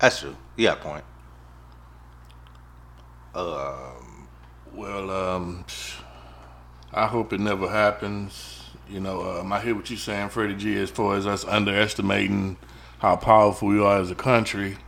That's 0.00 0.20
true. 0.20 0.36
You 0.56 0.68
got 0.68 0.78
a 0.78 0.82
point. 0.82 1.04
Um, 3.34 4.28
Well, 4.72 5.10
um, 5.10 5.64
I 6.96 7.06
hope 7.06 7.32
it 7.32 7.40
never 7.40 7.68
happens. 7.68 8.62
You 8.88 9.00
know, 9.00 9.38
um, 9.38 9.52
I 9.52 9.60
hear 9.60 9.74
what 9.74 9.90
you're 9.90 9.98
saying, 9.98 10.30
Freddie 10.30 10.54
G, 10.54 10.76
as 10.80 10.90
far 10.90 11.16
as 11.16 11.26
us 11.26 11.44
underestimating 11.44 12.56
how 13.00 13.16
powerful 13.16 13.68
we 13.68 13.80
are 13.80 13.98
as 13.98 14.10
a 14.10 14.14
country. 14.14 14.78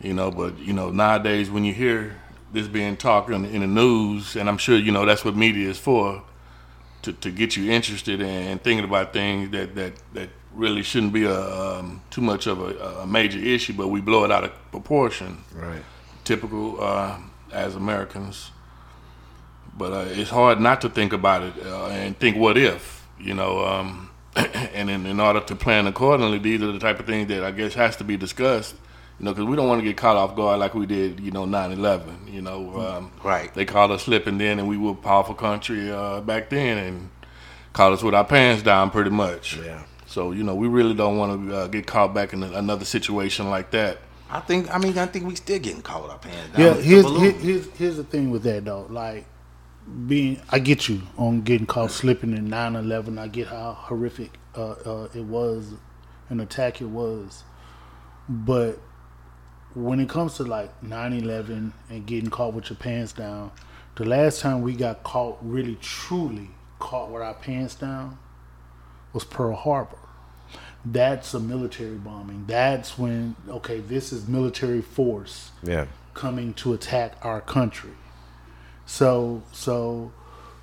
You 0.00 0.14
know, 0.14 0.30
but 0.30 0.58
you 0.58 0.72
know, 0.72 0.90
nowadays 0.90 1.50
when 1.50 1.64
you 1.64 1.74
hear 1.74 2.16
this 2.52 2.68
being 2.68 2.96
talked 2.96 3.30
in, 3.30 3.44
in 3.44 3.60
the 3.60 3.66
news, 3.66 4.36
and 4.36 4.48
I'm 4.48 4.58
sure 4.58 4.76
you 4.78 4.92
know 4.92 5.04
that's 5.04 5.24
what 5.24 5.36
media 5.36 5.68
is 5.68 5.78
for, 5.78 6.22
to, 7.02 7.12
to 7.12 7.30
get 7.30 7.56
you 7.56 7.70
interested 7.70 8.20
in 8.20 8.58
thinking 8.60 8.84
about 8.84 9.12
things 9.12 9.50
that 9.50 9.74
that, 9.74 9.92
that 10.14 10.30
really 10.54 10.82
shouldn't 10.82 11.12
be 11.12 11.24
a 11.24 11.34
um, 11.78 12.00
too 12.10 12.20
much 12.22 12.46
of 12.46 12.60
a, 12.60 13.00
a 13.00 13.06
major 13.06 13.38
issue, 13.38 13.72
but 13.74 13.88
we 13.88 14.00
blow 14.00 14.24
it 14.24 14.30
out 14.30 14.44
of 14.44 14.52
proportion 14.70 15.38
Right. 15.54 15.82
typical 16.24 16.82
uh, 16.82 17.18
as 17.52 17.74
Americans. 17.74 18.50
But 19.76 19.92
uh, 19.92 20.04
it's 20.08 20.30
hard 20.30 20.60
not 20.60 20.80
to 20.82 20.88
think 20.88 21.12
about 21.12 21.42
it 21.42 21.54
uh, 21.66 21.86
and 21.86 22.16
think, 22.18 22.36
what 22.36 22.56
if? 22.56 23.06
You 23.18 23.34
know, 23.34 23.64
um, 23.64 24.10
and 24.36 24.88
in, 24.90 25.06
in 25.06 25.18
order 25.20 25.40
to 25.40 25.56
plan 25.56 25.86
accordingly, 25.86 26.38
these 26.38 26.62
are 26.62 26.70
the 26.72 26.78
type 26.78 27.00
of 27.00 27.06
things 27.06 27.28
that 27.28 27.42
I 27.44 27.50
guess 27.50 27.74
has 27.74 27.96
to 27.96 28.04
be 28.04 28.16
discussed. 28.16 28.74
You 29.18 29.24
know, 29.26 29.32
because 29.32 29.46
we 29.46 29.54
don't 29.56 29.68
want 29.68 29.80
to 29.80 29.84
get 29.84 29.96
caught 29.96 30.16
off 30.16 30.34
guard 30.34 30.58
like 30.58 30.74
we 30.74 30.86
did, 30.86 31.20
you 31.20 31.30
know, 31.30 31.44
9-11. 31.44 32.32
You 32.32 32.42
know, 32.42 32.80
um, 32.80 33.12
Right. 33.22 33.52
They 33.54 33.64
called 33.64 33.92
us 33.92 34.02
slipping 34.04 34.38
then, 34.38 34.58
and 34.58 34.68
we 34.68 34.76
were 34.76 34.90
a 34.92 34.94
powerful 34.96 35.34
country 35.36 35.90
uh, 35.90 36.20
back 36.20 36.50
then, 36.50 36.78
and 36.78 37.10
caught 37.72 37.92
us 37.92 38.02
with 38.02 38.14
our 38.14 38.24
pants 38.24 38.62
down 38.64 38.90
pretty 38.90 39.10
much. 39.10 39.56
Yeah. 39.56 39.84
So 40.06 40.30
you 40.32 40.42
know, 40.44 40.54
we 40.54 40.68
really 40.68 40.94
don't 40.94 41.16
want 41.18 41.48
to 41.48 41.56
uh, 41.56 41.66
get 41.68 41.86
caught 41.86 42.12
back 42.14 42.32
in 42.32 42.42
another 42.42 42.84
situation 42.84 43.50
like 43.50 43.70
that. 43.72 43.98
I 44.30 44.40
think. 44.40 44.72
I 44.72 44.78
mean, 44.78 44.96
I 44.98 45.06
think 45.06 45.26
we 45.26 45.34
still 45.36 45.58
getting 45.58 45.82
caught 45.82 46.08
up 46.10 46.22
pants 46.22 46.56
down. 46.56 46.60
Yeah, 46.76 46.80
here's, 46.80 47.06
here- 47.08 47.32
here's 47.32 47.66
here's 47.76 47.96
the 47.96 48.04
thing 48.04 48.30
with 48.30 48.42
that 48.44 48.64
though. 48.64 48.86
Like 48.90 49.26
being, 50.06 50.40
I 50.50 50.58
get 50.58 50.88
you 50.88 51.02
on 51.18 51.42
getting 51.42 51.66
caught 51.66 51.90
slipping 51.90 52.36
in 52.36 52.48
9/11. 52.48 53.18
I 53.18 53.28
get 53.28 53.48
how 53.48 53.72
horrific 53.72 54.38
uh, 54.56 54.70
uh, 54.70 55.08
it 55.14 55.24
was, 55.24 55.74
an 56.28 56.40
attack 56.40 56.80
it 56.80 56.86
was, 56.88 57.44
but 58.28 58.78
when 59.74 60.00
it 60.00 60.08
comes 60.08 60.34
to 60.36 60.44
like 60.44 60.70
9/11 60.82 61.72
and 61.90 62.06
getting 62.06 62.30
caught 62.30 62.54
with 62.54 62.70
your 62.70 62.76
pants 62.76 63.12
down, 63.12 63.50
the 63.96 64.04
last 64.04 64.40
time 64.40 64.62
we 64.62 64.74
got 64.74 65.02
caught 65.02 65.38
really 65.42 65.76
truly 65.76 66.50
caught 66.78 67.10
with 67.10 67.22
our 67.22 67.34
pants 67.34 67.74
down 67.74 68.18
was 69.12 69.24
Pearl 69.24 69.54
Harbor. 69.54 69.98
That's 70.84 71.32
a 71.34 71.40
military 71.40 71.96
bombing. 71.96 72.44
That's 72.46 72.98
when 72.98 73.36
okay, 73.48 73.80
this 73.80 74.12
is 74.12 74.28
military 74.28 74.82
force 74.82 75.50
Yeah. 75.62 75.86
coming 76.14 76.54
to 76.54 76.72
attack 76.72 77.14
our 77.22 77.40
country. 77.40 77.92
So 78.86 79.42
so 79.52 80.12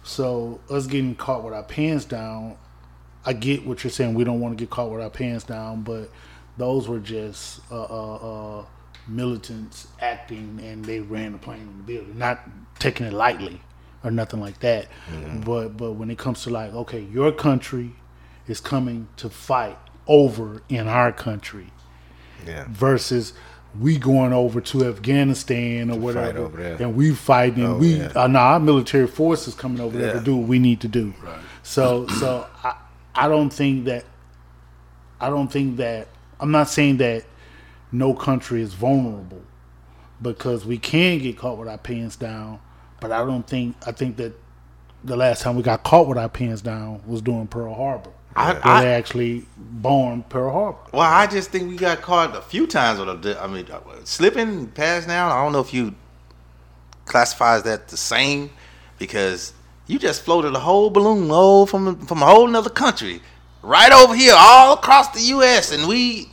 so 0.03 0.59
us 0.69 0.87
getting 0.87 1.15
caught 1.15 1.43
with 1.43 1.53
our 1.53 1.63
pants 1.63 2.05
down, 2.05 2.57
I 3.25 3.33
get 3.33 3.65
what 3.65 3.83
you're 3.83 3.91
saying. 3.91 4.13
We 4.13 4.23
don't 4.23 4.39
want 4.39 4.57
to 4.57 4.61
get 4.61 4.69
caught 4.69 4.91
with 4.91 5.01
our 5.01 5.09
pants 5.09 5.43
down, 5.43 5.81
but 5.83 6.09
those 6.57 6.87
were 6.87 6.99
just 6.99 7.61
uh, 7.71 7.83
uh, 7.83 8.59
uh, 8.59 8.65
militants 9.07 9.87
acting, 9.99 10.59
and 10.63 10.83
they 10.85 10.99
ran 10.99 11.33
the 11.33 11.37
plane 11.37 11.61
in 11.61 11.77
the 11.77 11.83
building, 11.83 12.17
not 12.17 12.39
taking 12.79 13.05
it 13.05 13.13
lightly 13.13 13.61
or 14.03 14.11
nothing 14.11 14.39
like 14.39 14.59
that. 14.59 14.87
But 15.45 15.77
but 15.77 15.93
when 15.93 16.09
it 16.11 16.17
comes 16.17 16.43
to 16.43 16.49
like, 16.49 16.73
okay, 16.73 17.01
your 17.01 17.31
country 17.31 17.93
is 18.47 18.59
coming 18.59 19.07
to 19.17 19.29
fight 19.29 19.77
over 20.07 20.63
in 20.67 20.87
our 20.87 21.11
country 21.11 21.67
Yeah. 22.45 22.65
versus 22.69 23.33
we 23.79 23.97
going 23.97 24.33
over 24.33 24.59
to 24.59 24.85
Afghanistan 24.85 25.89
or 25.89 25.93
fight 25.93 26.01
whatever, 26.01 26.61
and 26.61 26.95
we 26.95 27.13
fighting. 27.13 27.65
Oh, 27.65 27.77
we 27.77 27.95
yeah. 27.95 28.11
uh, 28.15 28.27
now 28.27 28.53
our 28.53 28.59
military 28.59 29.07
forces 29.07 29.55
coming 29.55 29.79
over 29.79 29.97
there 29.97 30.13
to 30.13 30.19
do 30.19 30.35
what 30.35 30.47
we 30.47 30.59
need 30.59 30.81
to 30.81 30.87
do. 30.87 31.13
So 31.63 32.07
so 32.07 32.47
I 32.63 32.75
I 33.15 33.27
don't 33.27 33.51
think 33.51 33.85
that 33.85 34.05
I 35.19 35.29
don't 35.29 35.51
think 35.51 35.77
that 35.77 36.07
I'm 36.39 36.51
not 36.51 36.69
saying 36.69 36.97
that 36.97 37.23
no 37.91 38.13
country 38.13 38.61
is 38.61 38.73
vulnerable 38.73 39.41
because 40.21 40.65
we 40.65 40.77
can 40.77 41.19
get 41.19 41.37
caught 41.37 41.57
with 41.57 41.67
our 41.67 41.77
pants 41.77 42.15
down, 42.15 42.59
but 42.99 43.11
I 43.11 43.25
don't 43.25 43.47
think 43.47 43.75
I 43.85 43.91
think 43.91 44.17
that 44.17 44.33
the 45.03 45.15
last 45.15 45.41
time 45.41 45.55
we 45.55 45.63
got 45.63 45.83
caught 45.83 46.07
with 46.07 46.17
our 46.17 46.29
pants 46.29 46.61
down 46.61 47.01
was 47.07 47.21
during 47.21 47.47
Pearl 47.47 47.73
Harbor. 47.73 48.11
I- 48.35 48.53
where 48.53 48.61
I- 48.63 48.81
they 48.81 48.93
actually 48.93 49.45
bombed 49.57 50.29
Pearl 50.29 50.51
Harbor. 50.51 50.77
Well, 50.93 51.01
I 51.01 51.27
just 51.27 51.49
think 51.49 51.69
we 51.69 51.75
got 51.75 52.01
caught 52.01 52.35
a 52.35 52.41
few 52.41 52.67
times 52.67 52.99
with 52.99 53.25
a, 53.25 53.41
I 53.41 53.47
mean, 53.47 53.67
uh, 53.71 53.79
slipping, 54.03 54.67
pass 54.67 55.05
down. 55.05 55.31
I 55.31 55.43
don't 55.43 55.51
know 55.51 55.59
if 55.59 55.73
you 55.73 55.95
classifies 57.05 57.63
that 57.63 57.89
the 57.89 57.97
same 57.97 58.49
because 58.97 59.53
you 59.87 59.99
just 59.99 60.23
floated 60.23 60.55
a 60.55 60.59
whole 60.59 60.89
balloon 60.89 61.29
oh, 61.31 61.65
from 61.65 62.05
from 62.05 62.21
a 62.21 62.25
whole 62.25 62.47
nother 62.47 62.69
country 62.69 63.21
right 63.61 63.91
over 63.91 64.15
here, 64.15 64.33
all 64.37 64.73
across 64.73 65.09
the 65.09 65.21
U.S. 65.21 65.71
and 65.71 65.87
we 65.87 66.29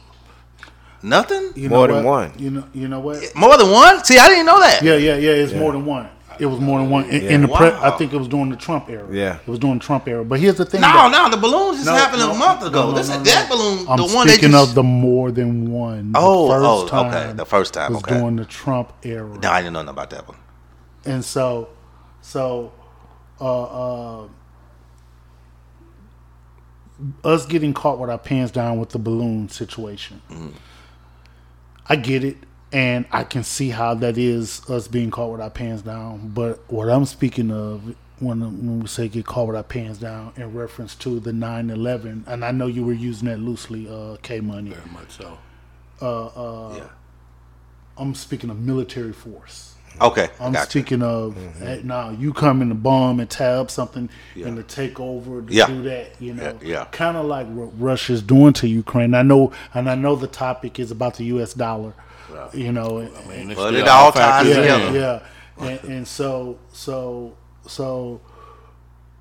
nothing 1.02 1.52
You 1.54 1.68
More 1.68 1.88
know 1.88 1.94
than 1.96 2.04
one. 2.04 2.32
You 2.38 2.50
know, 2.50 2.64
you 2.74 2.88
know 2.88 3.00
what? 3.00 3.22
more 3.34 3.56
than 3.56 3.70
one. 3.70 4.04
See, 4.04 4.18
I 4.18 4.28
didn't 4.28 4.46
know 4.46 4.60
that. 4.60 4.82
Yeah, 4.82 4.96
yeah, 4.96 5.16
yeah. 5.16 5.30
It's 5.30 5.52
more 5.52 5.72
than 5.72 5.84
one. 5.84 6.08
It 6.40 6.46
was 6.46 6.60
more 6.60 6.78
than 6.78 6.88
one 6.90 7.04
in, 7.06 7.22
in 7.26 7.42
the. 7.42 7.48
Yeah. 7.48 7.56
Pre- 7.56 7.68
I 7.88 7.90
think 7.96 8.12
it 8.12 8.16
was 8.16 8.28
during 8.28 8.50
the 8.50 8.56
Trump 8.56 8.88
era. 8.88 9.06
Yeah. 9.10 9.38
it 9.40 9.48
was 9.48 9.58
during 9.58 9.78
the 9.78 9.84
Trump 9.84 10.06
era. 10.06 10.24
But 10.24 10.38
here's 10.40 10.56
the 10.56 10.64
thing. 10.64 10.80
No, 10.80 10.86
that- 10.88 11.10
no, 11.10 11.28
the 11.30 11.36
balloon 11.36 11.74
just 11.74 11.86
No, 11.86 11.94
happened 11.94 12.20
no, 12.20 12.30
a 12.32 12.38
month 12.38 12.62
ago. 12.62 12.82
no, 12.86 12.90
no, 12.90 12.96
This 12.96 13.08
no, 13.08 13.18
that 13.22 13.48
no. 13.50 13.56
balloon, 13.56 13.86
I'm 13.88 13.96
the 13.96 14.14
one 14.14 14.26
they 14.26 14.32
speaking 14.34 14.52
just. 14.52 14.68
of 14.70 14.74
the 14.74 14.82
more 14.82 15.30
than 15.32 15.70
one. 15.72 16.12
The 16.12 16.18
Oh, 16.20 16.48
first 16.48 16.92
oh, 16.94 17.06
okay, 17.08 17.32
the 17.32 17.44
first 17.46 17.74
time, 17.74 17.90
It 17.92 17.94
was 17.96 18.04
okay. 18.04 18.18
during 18.18 18.36
the 18.36 18.44
Trump 18.44 18.92
era. 19.02 19.38
no, 19.42 19.50
I 19.50 19.60
didn't 19.60 19.72
know 19.72 19.80
nothing 19.82 19.88
about 19.90 20.10
that 20.10 20.28
one. 20.28 20.38
And 21.04 21.24
so, 21.24 21.68
so, 22.20 22.72
uh, 23.40 24.22
uh, 24.22 24.28
us 27.24 27.46
getting 27.46 27.72
caught 27.74 27.98
with 27.98 28.10
our 28.10 28.18
pants 28.18 28.50
down 28.52 28.78
with 28.78 28.90
the 28.90 28.98
balloon 28.98 29.48
situation. 29.48 30.20
I 31.88 31.96
get 31.96 32.24
it, 32.24 32.36
and 32.72 33.06
I 33.12 33.24
can 33.24 33.44
see 33.44 33.70
how 33.70 33.94
that 33.94 34.18
is 34.18 34.68
us 34.70 34.88
being 34.88 35.10
caught 35.10 35.32
with 35.32 35.40
our 35.40 35.50
pants 35.50 35.82
down. 35.82 36.30
But 36.34 36.60
what 36.70 36.88
I'm 36.90 37.06
speaking 37.06 37.50
of 37.50 37.94
when, 38.20 38.40
when 38.40 38.80
we 38.80 38.86
say 38.88 39.08
get 39.08 39.26
caught 39.26 39.48
with 39.48 39.56
our 39.56 39.62
pants 39.62 39.98
down 39.98 40.32
in 40.36 40.52
reference 40.54 40.94
to 40.96 41.20
the 41.20 41.32
9/11, 41.32 42.24
and 42.26 42.44
I 42.44 42.50
know 42.50 42.66
you 42.66 42.84
were 42.84 42.92
using 42.92 43.28
that 43.28 43.38
loosely, 43.40 43.88
uh, 43.88 44.16
K 44.22 44.40
Money. 44.40 44.70
Very 44.70 44.90
much 44.92 45.10
so. 45.12 45.38
Uh, 46.02 46.26
uh, 46.26 46.74
yeah. 46.76 46.84
I'm 47.96 48.14
speaking 48.14 48.50
of 48.50 48.58
military 48.60 49.12
force. 49.12 49.74
Okay, 50.00 50.28
I 50.40 50.46
I'm 50.46 50.52
got 50.52 50.72
you. 50.74 50.80
speaking 50.82 51.02
of 51.02 51.36
hey, 51.58 51.80
now 51.84 52.10
you 52.10 52.32
come 52.32 52.62
in 52.62 52.68
to 52.68 52.74
bomb 52.76 53.20
and 53.20 53.28
tab 53.28 53.70
something 53.70 54.08
and 54.36 54.56
to 54.56 54.62
take 54.62 55.00
over 55.00 55.42
to 55.42 55.52
Yeah. 55.52 55.66
do 55.66 55.82
that, 55.82 56.20
you 56.20 56.34
know, 56.34 56.58
Yeah, 56.62 56.68
yeah. 56.80 56.84
kind 56.92 57.16
of 57.16 57.26
like 57.26 57.48
what 57.48 57.70
Russia's 57.80 58.22
doing 58.22 58.52
to 58.54 58.68
Ukraine. 58.68 59.14
I 59.14 59.22
know, 59.22 59.52
and 59.74 59.90
I 59.90 59.96
know 59.96 60.16
the 60.16 60.28
topic 60.28 60.78
is 60.78 60.92
about 60.92 61.16
the 61.16 61.24
U.S. 61.26 61.54
dollar, 61.54 61.94
you 62.52 62.72
know, 62.72 62.98
and- 62.98 63.16
I 63.16 63.28
mean, 63.28 63.50
it's 63.50 63.58
Well, 63.58 63.74
it 63.74 63.88
all 63.88 64.12
factors 64.12 64.54
ties 64.54 64.56
in. 64.58 64.64
yeah, 64.64 64.86
together. 64.86 65.22
yeah, 65.60 65.66
and, 65.66 65.84
and 65.90 66.08
so 66.08 66.58
so 66.72 67.34
so 67.66 68.20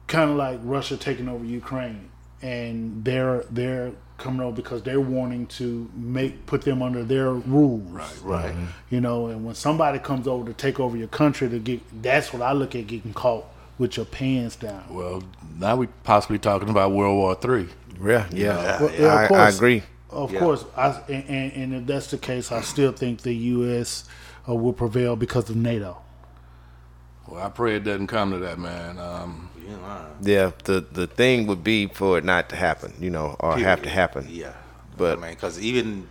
kind 0.08 0.32
of 0.32 0.38
like 0.38 0.60
Russia 0.64 0.98
taking 0.98 1.28
over 1.28 1.44
Ukraine, 1.46 2.10
and 2.42 3.04
they're 3.04 3.44
they're 3.52 3.92
coming 4.18 4.42
over 4.42 4.56
because 4.56 4.82
they're 4.82 5.00
wanting 5.00 5.46
to 5.46 5.90
make 5.96 6.46
put 6.48 6.64
them 6.64 6.82
under 6.82 7.04
their 7.04 7.32
rules, 7.34 7.84
right? 7.92 8.18
Right. 8.24 8.52
Mm-hmm. 8.52 8.66
You 8.90 9.02
know, 9.02 9.28
and 9.28 9.46
when 9.46 9.54
somebody 9.56 10.00
comes 10.00 10.28
over 10.28 10.46
to 10.46 10.54
take 10.54 10.80
over 10.80 10.98
your 10.98 11.08
country, 11.08 11.50
to 11.50 11.60
get 11.60 11.82
that's 12.02 12.34
what 12.34 12.42
I 12.42 12.54
look 12.54 12.76
at 12.76 12.88
getting 12.88 13.14
caught 13.14 13.46
with 13.78 13.96
your 13.98 14.06
pants 14.08 14.56
down. 14.56 14.84
Well, 14.90 15.24
now 15.60 15.76
we 15.76 15.88
possibly 16.04 16.40
talking 16.40 16.70
about 16.70 16.92
World 16.94 17.16
War 17.16 17.36
Three. 17.36 17.68
Yeah. 18.04 18.28
Yeah. 18.32 18.82
Well, 18.82 18.92
yeah, 19.00 19.28
I, 19.32 19.34
I 19.36 19.50
agree. 19.50 19.84
Of 20.10 20.32
Yeah. 20.34 20.40
course, 20.40 20.66
I, 20.76 20.88
and, 21.10 21.24
and, 21.30 21.54
and 21.54 21.74
if 21.76 21.86
that's 21.86 22.08
the 22.12 22.18
case, 22.18 22.52
I 22.52 22.62
still 22.62 22.92
think 22.94 23.22
the 23.22 23.34
U.S. 23.34 24.06
Uh, 24.48 24.56
will 24.56 24.74
prevail 24.74 25.16
because 25.16 25.50
of 25.50 25.56
NATO. 25.58 25.98
Well, 27.28 27.44
I 27.46 27.50
pray 27.50 27.76
it 27.76 27.84
doesn't 27.84 28.08
come 28.08 28.32
to 28.32 28.38
that, 28.40 28.58
man. 28.58 28.98
Um, 29.00 29.50
Yeah. 30.22 30.52
The 30.64 30.86
the 30.90 31.08
thing 31.08 31.46
would 31.48 31.62
be 31.64 31.88
for 31.88 32.18
it 32.18 32.24
not 32.24 32.48
to 32.50 32.56
happen, 32.56 32.94
you 33.02 33.10
know, 33.10 33.36
or 33.42 33.58
have 33.58 33.82
to 33.84 33.90
happen. 33.90 34.28
Yeah, 34.30 34.54
But- 34.96 35.18
I 35.18 35.22
mean, 35.22 35.32
because 35.32 35.60
even 35.60 36.08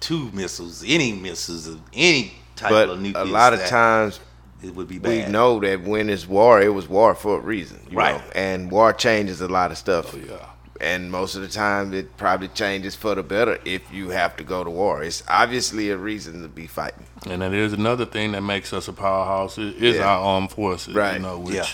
two 0.00 0.30
missiles, 0.32 0.84
any 0.86 1.12
missiles, 1.12 1.66
of 1.68 1.80
any 1.94 2.34
type 2.54 2.70
But 2.70 2.90
of 2.90 2.98
a 2.98 3.00
nuclear, 3.00 3.24
lot 3.24 3.54
of 3.54 3.64
times 3.64 4.20
it 4.62 4.74
would 4.74 4.88
be 4.88 4.98
bad. 4.98 5.26
we 5.26 5.32
know 5.32 5.58
that 5.60 5.82
when 5.84 6.10
it's 6.10 6.28
war, 6.28 6.60
it 6.60 6.74
was 6.74 6.86
war 6.88 7.14
for 7.14 7.38
a 7.38 7.40
reason, 7.40 7.80
you 7.90 7.96
Right. 7.96 8.16
know, 8.16 8.22
and 8.34 8.70
war 8.70 8.92
changes 8.92 9.40
a 9.40 9.48
lot 9.48 9.70
of 9.70 9.78
stuff. 9.78 10.14
yeah. 10.14 10.36
And 10.80 11.10
most 11.10 11.34
of 11.34 11.42
the 11.42 11.48
time, 11.48 11.92
it 11.92 12.16
probably 12.16 12.46
changes 12.48 12.94
for 12.94 13.14
the 13.16 13.22
better 13.24 13.58
if 13.64 13.92
you 13.92 14.10
have 14.10 14.36
to 14.36 14.44
go 14.44 14.62
to 14.62 14.70
war. 14.70 15.02
It's 15.02 15.24
obviously 15.28 15.90
a 15.90 15.96
reason 15.96 16.42
to 16.42 16.48
be 16.48 16.68
fighting. 16.68 17.04
And 17.26 17.42
that 17.42 17.52
is 17.52 17.72
another 17.72 18.06
thing 18.06 18.30
that 18.32 18.42
makes 18.42 18.72
us 18.72 18.86
a 18.86 18.92
powerhouse 18.92 19.58
is, 19.58 19.74
is 19.82 19.96
Yeah. 19.96 20.04
our 20.08 20.20
armed 20.20 20.52
forces. 20.52 20.94
Right. 20.94 21.14
You 21.14 21.18
know, 21.20 21.38
which 21.40 21.54
Yeah. 21.56 21.66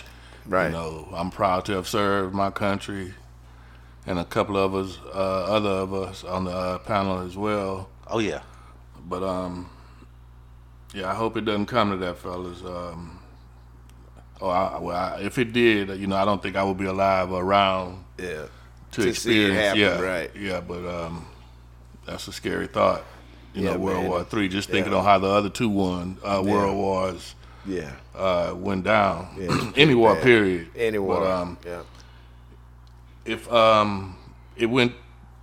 Right. 0.46 0.66
you 0.66 0.72
know, 0.72 1.08
I'm 1.14 1.30
proud 1.30 1.66
to 1.66 1.72
have 1.72 1.86
served 1.86 2.34
my 2.34 2.50
country 2.50 3.12
and 4.06 4.18
a 4.18 4.24
couple 4.24 4.56
of 4.56 4.74
us, 4.74 4.98
uh, 5.14 5.44
other 5.44 5.70
of 5.70 5.92
us 5.92 6.24
on 6.24 6.44
the 6.44 6.50
uh, 6.52 6.78
panel 6.78 7.18
as 7.20 7.36
well. 7.36 7.88
Oh 8.06 8.18
yeah, 8.20 8.40
But 9.06 9.22
um, 9.22 9.68
yeah, 10.94 11.10
I 11.10 11.14
hope 11.14 11.36
it 11.36 11.44
doesn't 11.44 11.66
come 11.66 11.90
to 11.90 11.96
that, 11.98 12.16
fellas. 12.18 12.62
Um, 12.62 13.18
oh, 14.40 14.48
I, 14.48 14.78
well, 14.78 14.96
I, 14.96 15.20
if 15.20 15.36
it 15.38 15.52
did, 15.52 15.88
you 15.98 16.06
know, 16.06 16.16
I 16.16 16.24
don't 16.24 16.42
think 16.42 16.56
I 16.56 16.62
would 16.64 16.78
be 16.78 16.86
alive 16.86 17.30
or 17.30 17.42
around 17.42 18.04
Yeah. 18.18 18.46
To, 18.94 19.02
To 19.02 19.08
experience. 19.08 19.54
happen, 19.58 19.80
yeah, 19.80 20.00
right. 20.00 20.30
Yeah, 20.38 20.60
but 20.60 20.84
um, 20.86 21.26
that's 22.06 22.28
a 22.28 22.32
scary 22.32 22.66
thought. 22.66 23.02
You 23.54 23.64
Yeah, 23.64 23.72
know, 23.72 23.78
World 23.78 24.00
man. 24.02 24.10
War 24.10 24.24
Three. 24.24 24.48
Just 24.48 24.68
thinking 24.70 24.92
Yeah. 24.92 24.98
on 24.98 25.04
how 25.04 25.18
the 25.18 25.28
other 25.28 25.48
two 25.50 25.68
won 25.68 26.16
uh, 26.24 26.42
World 26.44 26.76
Wars 26.76 27.34
Yeah. 27.66 27.92
uh, 28.14 28.52
went 28.56 28.84
down. 28.84 29.28
Yeah, 29.38 29.72
Any 29.76 29.94
war, 29.94 30.14
bad. 30.14 30.22
period. 30.22 30.70
Any 30.76 30.98
war. 30.98 31.20
But 31.20 31.30
um, 31.30 31.58
yeah. 31.64 31.82
if 33.24 33.50
um, 33.52 34.16
it 34.56 34.66
went 34.66 34.92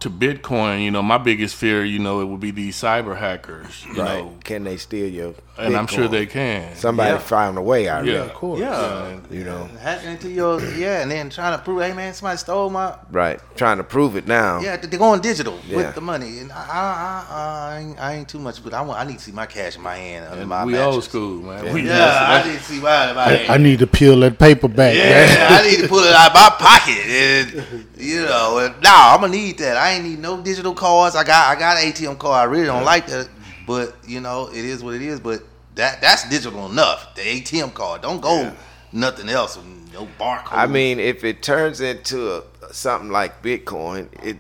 to 0.02 0.10
Bitcoin, 0.10 0.84
you 0.84 0.92
know, 0.92 1.02
my 1.02 1.18
biggest 1.18 1.56
fear, 1.56 1.86
you 1.86 2.00
know, 2.00 2.22
it 2.22 2.26
would 2.26 2.40
be 2.40 2.52
these 2.52 2.76
cyber 2.76 3.16
hackers, 3.18 3.86
you 3.86 4.02
Right? 4.02 4.20
know, 4.20 4.34
Can 4.44 4.64
they 4.64 4.78
steal 4.78 5.08
your? 5.08 5.34
and 5.58 5.78
I'm 5.78 5.86
sure 5.86 6.08
they 6.08 6.26
can. 6.26 6.76
Somebody 6.76 7.12
Yeah. 7.12 7.18
found 7.20 7.56
a 7.58 7.62
way 7.62 7.88
out. 7.88 8.04
Yeah. 8.06 8.14
Yeah. 8.14 8.20
Of 8.22 8.34
course. 8.34 8.60
Yeah, 8.60 9.18
You 9.30 9.44
know. 9.44 9.70
hacking 9.80 10.10
into 10.12 10.30
your 10.30 10.60
yeah, 10.76 11.02
and 11.02 11.12
then 11.12 11.30
trying 11.30 11.56
to 11.56 11.64
prove, 11.64 11.82
hey 11.84 11.94
man, 11.94 12.14
somebody 12.16 12.38
stole 12.38 12.70
my 12.72 12.94
Right. 13.12 13.40
Trying 13.56 13.78
to 13.78 13.84
prove 13.84 14.16
it 14.16 14.26
now. 14.28 14.60
yeah. 14.62 14.78
They're 14.78 15.00
going 15.00 15.22
digital 15.22 15.60
Yeah. 15.68 15.78
with 15.78 15.94
the 15.96 16.02
money, 16.02 16.40
and 16.40 16.52
I, 16.52 16.56
I, 16.56 17.26
I, 17.36 17.76
I, 17.76 17.80
ain't, 17.80 18.00
I 18.00 18.14
ain't 18.16 18.28
too 18.30 18.40
much, 18.40 18.64
but 18.64 18.74
I 18.74 18.82
want 18.82 19.00
I 19.00 19.04
need 19.04 19.20
to 19.20 19.24
see 19.24 19.32
my 19.32 19.46
cash 19.46 19.76
in 19.76 19.84
my 19.84 19.96
hand 19.96 20.26
under 20.26 20.42
And 20.42 20.50
my 20.50 20.66
we 20.66 20.72
mattress. 20.74 20.96
old 20.96 21.04
school, 21.04 21.44
man. 21.44 21.72
We 21.74 21.88
Yeah, 21.88 22.42
I 22.44 22.48
need 22.48 22.58
to 22.58 22.64
see 22.64 22.80
mine 22.82 23.10
in 23.10 23.16
my 23.16 23.24
I, 23.26 23.30
hand. 23.36 23.52
I 23.52 23.58
need 23.58 23.80
to 23.80 23.88
peel 23.88 24.20
that 24.22 24.40
paper 24.40 24.68
back. 24.68 24.96
Yeah, 24.96 25.60
I 25.62 25.70
need 25.70 25.80
to 25.82 25.88
pull 25.88 26.00
it 26.00 26.14
out 26.14 26.30
of 26.30 26.34
my 26.34 26.50
pocket, 26.58 27.06
and 27.06 27.88
you 27.98 28.22
know, 28.24 28.58
and, 28.58 28.82
nah, 28.82 29.14
I'm 29.14 29.22
gonna 29.22 29.32
need 29.34 29.60
that. 29.60 29.78
I 29.78 29.91
ain't 29.94 30.06
need 30.06 30.20
no 30.20 30.42
digital 30.42 30.74
cards. 30.74 31.16
I 31.16 31.24
got, 31.24 31.56
I 31.56 31.60
got 31.60 31.78
an 31.78 31.92
ATM 31.92 32.18
card. 32.18 32.36
I 32.42 32.44
really 32.52 32.66
don't 32.66 32.84
like 32.86 33.08
that, 33.08 33.30
but 33.68 33.96
you 34.08 34.22
know, 34.22 34.48
it 34.50 34.66
is 34.66 34.84
what 34.84 34.96
it 34.96 35.02
is. 35.02 35.20
But 35.20 35.44
that, 35.76 36.02
that's 36.02 36.28
digital 36.30 36.70
enough. 36.70 37.16
The 37.16 37.22
ATM 37.22 37.74
card, 37.74 38.02
don't 38.02 38.22
go 38.22 38.52
nothing 38.92 39.30
else. 39.30 39.58
No 39.94 40.08
barcode. 40.20 40.48
I 40.54 40.68
mean, 40.68 41.00
if 41.00 41.24
it 41.24 41.44
turns 41.44 41.82
into 41.82 42.38
a, 42.38 42.74
something 42.74 43.10
like 43.12 43.42
Bitcoin, 43.44 44.08
it 44.24 44.38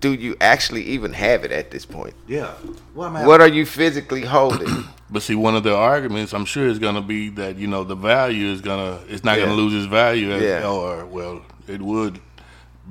do 0.00 0.12
you 0.12 0.36
actually 0.40 0.82
even 0.82 1.14
have 1.14 1.44
it 1.44 1.50
at 1.52 1.70
this 1.70 1.86
point? 1.86 2.14
yeah. 2.28 2.52
What 2.92 3.06
am 3.06 3.16
I? 3.16 3.26
What 3.26 3.40
are 3.40 3.48
you 3.48 3.64
physically 3.66 4.22
holding? 4.22 4.68
But 5.10 5.22
see, 5.22 5.34
one 5.36 5.54
of 5.54 5.62
the 5.62 5.76
arguments 5.76 6.32
I'm 6.32 6.46
sure 6.46 6.66
is 6.66 6.78
going 6.80 6.96
to 6.96 7.00
be 7.02 7.28
that 7.30 7.56
you 7.56 7.68
know 7.68 7.84
the 7.84 7.94
value 7.94 8.46
is 8.48 8.60
gonna 8.60 8.98
it's 9.06 9.22
not 9.22 9.38
Yeah. 9.38 9.44
going 9.44 9.56
to 9.56 9.62
lose 9.62 9.74
its 9.74 9.86
value, 9.86 10.32
as, 10.32 10.42
Yeah. 10.42 10.68
or 10.68 11.04
well, 11.04 11.42
it 11.68 11.80
would. 11.80 12.20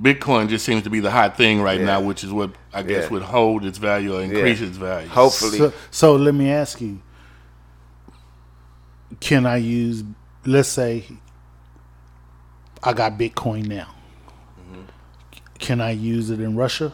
Bitcoin 0.02 0.50
just 0.50 0.66
seems 0.66 0.84
to 0.84 0.90
be 0.90 1.00
the 1.00 1.12
hot 1.12 1.38
thing 1.38 1.62
right 1.62 1.80
Yeah. 1.80 1.86
now, 1.86 2.02
which 2.02 2.24
is 2.24 2.32
what 2.32 2.52
I 2.74 2.82
guess 2.82 3.04
Yeah. 3.04 3.10
would 3.10 3.22
hold 3.22 3.64
its 3.66 3.78
value 3.78 4.16
or 4.18 4.22
increase 4.22 4.60
Yeah. 4.60 4.68
its 4.68 4.78
value. 4.78 5.08
Hopefully, 5.08 5.58
So, 5.60 5.74
so 5.92 6.16
let 6.16 6.34
me 6.34 6.52
ask 6.52 6.82
you: 6.82 7.00
Can 9.20 9.46
I 9.46 9.58
use? 9.58 10.04
Let's 10.46 10.70
say 10.70 11.06
I 12.82 12.94
got 12.94 13.18
Bitcoin 13.18 13.68
now. 13.68 13.88
Can 15.60 15.80
I 15.80 15.92
use 15.92 16.30
it 16.30 16.42
in 16.42 16.56
Russia? 16.58 16.92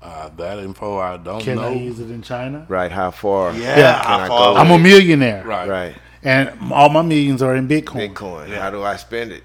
Uh, 0.00 0.28
that 0.36 0.58
info 0.60 0.98
I 0.98 1.16
don't 1.16 1.40
Can 1.42 1.56
know. 1.56 1.62
Can 1.62 1.72
I 1.72 1.82
use 1.82 1.98
it 1.98 2.10
in 2.10 2.22
China? 2.22 2.64
right? 2.68 2.92
How 2.92 3.10
far? 3.10 3.52
yeah, 3.54 3.76
Yeah. 3.78 3.92
how 3.96 4.02
Can 4.02 4.20
I 4.20 4.28
far 4.28 4.54
go? 4.54 4.60
I'm 4.60 4.70
a 4.70 4.78
millionaire, 4.78 5.42
right. 5.44 5.68
Right. 5.68 5.94
and 6.22 6.52
all 6.72 6.88
my 6.90 7.02
millions 7.02 7.42
are 7.42 7.56
in 7.56 7.66
Bitcoin. 7.66 8.14
Bitcoin. 8.14 8.56
How 8.56 8.70
do 8.70 8.84
I 8.84 8.94
spend 8.96 9.32
it? 9.32 9.42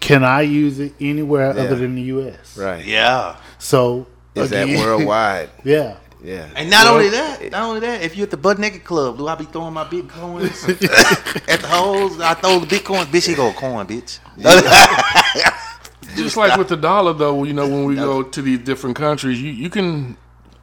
Can 0.00 0.24
I 0.24 0.42
use 0.42 0.78
it 0.78 0.92
anywhere 1.00 1.54
Yeah. 1.54 1.62
other 1.62 1.76
than 1.76 1.94
the 1.94 2.02
U.S.? 2.02 2.56
Right. 2.56 2.84
Yeah. 2.84 3.36
So 3.58 4.06
Is 4.34 4.50
that 4.50 4.68
worldwide? 4.68 5.50
Yeah. 5.64 5.96
Yeah. 6.24 6.48
And 6.54 6.70
not 6.70 6.84
Well, 6.84 6.94
only 6.94 7.08
that, 7.10 7.50
not 7.50 7.62
only 7.62 7.80
that, 7.80 8.02
if 8.02 8.16
you 8.16 8.22
at 8.22 8.30
the 8.30 8.36
butt 8.36 8.56
naked 8.60 8.84
club, 8.84 9.18
do 9.18 9.26
I 9.26 9.34
be 9.34 9.44
throwing 9.44 9.74
my 9.74 9.82
bitcoins 9.84 10.68
at 11.48 11.60
the 11.60 11.66
hoes? 11.66 12.20
I 12.20 12.34
throw 12.34 12.60
the 12.60 12.66
bitcoins, 12.66 13.06
bitch. 13.06 13.26
He 13.26 13.34
go 13.34 13.52
coin, 13.52 13.86
bitch. 13.88 14.20
Just 16.16 16.36
like 16.36 16.56
with 16.58 16.68
the 16.68 16.76
dollar, 16.76 17.12
though, 17.14 17.42
you 17.44 17.54
know, 17.54 17.66
when 17.66 17.84
we 17.86 17.94
go 17.96 18.22
to 18.22 18.42
these 18.42 18.58
different 18.60 18.96
countries, 18.96 19.40
you 19.42 19.50
you 19.50 19.70
can 19.70 20.16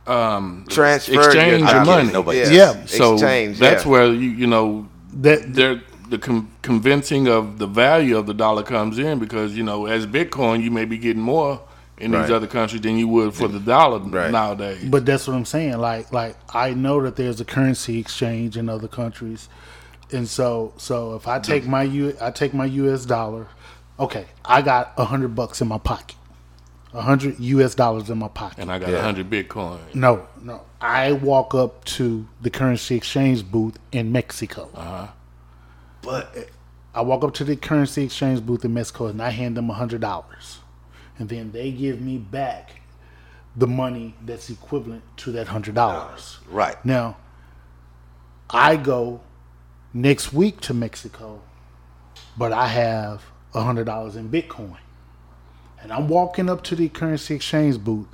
um, 0.07 0.65
Transfer 0.69 1.19
exchange 1.19 1.61
your, 1.63 1.71
your 1.75 1.85
money. 1.85 2.11
Nobody- 2.11 2.37
Yeah. 2.39 2.51
Yeah. 2.51 2.85
So 2.85 3.13
exchange. 3.13 3.57
that's 3.59 3.83
yeah. 3.83 3.91
where 3.91 4.05
you 4.07 4.29
you 4.29 4.47
know 4.47 4.87
That 5.13 5.53
they're 5.53 5.81
the 6.09 6.17
com- 6.17 6.51
convincing 6.61 7.27
of 7.27 7.57
the 7.59 7.67
value 7.67 8.17
of 8.17 8.25
the 8.27 8.33
dollar 8.33 8.63
comes 8.63 8.97
in 8.99 9.19
because 9.19 9.55
you 9.57 9.63
know 9.63 9.85
as 9.85 10.05
Bitcoin 10.07 10.63
you 10.63 10.71
may 10.71 10.85
be 10.85 10.97
getting 10.97 11.21
more 11.21 11.61
in 11.97 12.11
Right. 12.11 12.21
these 12.23 12.31
other 12.31 12.47
countries 12.47 12.81
than 12.81 12.97
you 12.97 13.07
would 13.09 13.33
for 13.33 13.47
the 13.49 13.59
dollar 13.59 13.99
Right. 13.99 14.31
nowadays. 14.31 14.83
But 14.89 15.05
that's 15.05 15.27
what 15.27 15.35
I'm 15.35 15.43
saying. 15.45 15.77
Like, 15.79 16.11
like 16.13 16.35
I 16.53 16.73
know 16.73 17.01
that 17.03 17.15
there's 17.17 17.41
a 17.41 17.45
currency 17.45 17.99
exchange 17.99 18.55
in 18.57 18.69
other 18.69 18.87
countries, 18.87 19.49
and 20.11 20.27
so, 20.27 20.73
so 20.77 21.15
if 21.15 21.27
I 21.27 21.39
take 21.39 21.67
my 21.67 21.83
U, 21.83 22.15
I 22.21 22.31
take 22.31 22.53
my 22.53 22.65
U.S. 22.65 23.05
dollar. 23.05 23.47
Okay, 23.99 24.25
I 24.45 24.61
got 24.61 24.93
a 24.97 25.03
hundred 25.03 25.35
bucks 25.35 25.59
in 25.61 25.67
my 25.67 25.77
pocket, 25.77 26.15
a 26.93 27.01
hundred 27.01 27.37
U.S. 27.37 27.75
dollars 27.75 28.09
in 28.09 28.17
my 28.17 28.29
pocket. 28.29 28.59
and 28.59 28.71
I 28.71 28.79
got 28.79 28.89
a 28.89 28.93
Yeah. 28.93 29.01
hundred 29.01 29.29
Bitcoin. 29.29 29.79
No, 29.93 30.25
no. 30.41 30.61
I 30.79 31.11
walk 31.11 31.53
up 31.53 31.83
to 31.99 32.25
the 32.41 32.49
currency 32.49 32.95
exchange 32.95 33.43
booth 33.51 33.77
in 33.91 34.13
Mexico. 34.13 34.69
Uh-huh. 34.73 35.07
But 36.01 36.49
I 36.93 37.01
walk 37.01 37.23
up 37.23 37.33
to 37.35 37.43
the 37.43 37.55
currency 37.55 38.03
exchange 38.03 38.45
booth 38.45 38.65
in 38.65 38.73
Mexico 38.73 39.07
and 39.07 39.21
I 39.21 39.29
hand 39.29 39.57
them 39.57 39.69
a 39.69 39.73
hundred 39.73 40.01
dollars, 40.01 40.59
and 41.17 41.29
then 41.29 41.51
they 41.51 41.71
give 41.71 42.01
me 42.01 42.17
back 42.17 42.81
the 43.55 43.67
money 43.67 44.15
that's 44.25 44.49
equivalent 44.49 45.03
to 45.17 45.31
that 45.33 45.47
hundred 45.47 45.75
dollars. 45.75 46.39
right, 46.49 46.83
Now, 46.85 47.17
I 48.49 48.75
go 48.77 49.21
next 49.93 50.31
week 50.33 50.61
to 50.61 50.73
Mexico, 50.73 51.41
but 52.37 52.53
I 52.53 52.67
have 52.67 53.23
a 53.53 53.63
hundred 53.63 53.85
dollars 53.85 54.15
in 54.15 54.29
Bitcoin, 54.29 54.77
and 55.81 55.91
I'm 55.91 56.07
walking 56.07 56.49
up 56.49 56.63
to 56.65 56.75
the 56.75 56.89
currency 56.89 57.35
exchange 57.35 57.79
booth 57.79 58.07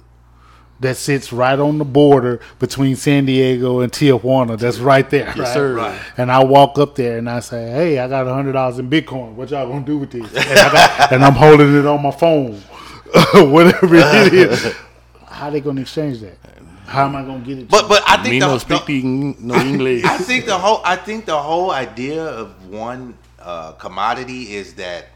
that 0.82 0.98
sits 0.98 1.32
right 1.32 1.58
on 1.58 1.78
the 1.78 1.86
border 1.86 2.40
between 2.60 2.96
San 2.98 3.26
Diego 3.26 3.80
and 3.80 3.92
Tijuana. 3.92 4.60
That's 4.60 4.80
right 4.80 5.10
there. 5.10 5.28
right? 5.38 5.48
sir. 5.54 5.74
Right. 5.76 6.00
And 6.18 6.32
I 6.32 6.44
walk 6.44 6.78
up 6.78 6.96
there 6.96 7.18
and 7.18 7.30
I 7.30 7.40
say, 7.40 7.70
"Hey, 7.72 8.00
I 8.00 8.08
got 8.08 8.28
a 8.28 8.34
hundred 8.34 8.54
dollars 8.54 8.78
in 8.80 8.90
Bitcoin. 8.90 9.34
What 9.36 9.50
y'all 9.52 9.68
gonna 9.68 9.86
do 9.86 9.98
with 9.98 10.12
this?" 10.12 10.28
And, 10.36 10.60
I 10.60 10.72
got, 10.72 11.12
and 11.14 11.24
I'm 11.26 11.34
holding 11.34 11.76
it 11.78 11.86
on 11.86 12.02
my 12.02 12.12
phone, 12.12 12.56
whatever 13.34 13.96
it 13.96 14.34
is. 14.34 14.76
How 15.26 15.50
they 15.50 15.62
gonna 15.62 15.82
exchange 15.82 16.20
that? 16.22 16.38
How 16.86 17.06
am 17.06 17.16
I 17.16 17.24
gonna 17.24 17.40
get 17.40 17.58
it? 17.60 17.70
but 17.70 17.88
but 17.90 18.04
I 18.08 18.18
think 18.18 18.30
Me 18.30 18.40
the, 18.40 18.48
no 18.48 18.54
the- 18.54 18.60
speak 18.60 18.86
the- 18.86 19.04
no 19.40 19.56
English. 19.56 20.04
I 20.06 20.18
think 20.18 20.46
the 20.46 20.58
whole 20.58 20.82
I 20.86 20.96
think 20.98 21.26
the 21.26 21.38
whole 21.38 21.72
idea 21.72 22.24
of 22.24 22.70
one 22.70 23.18
uh, 23.40 23.72
commodity 23.74 24.54
is 24.56 24.74
that 24.76 25.08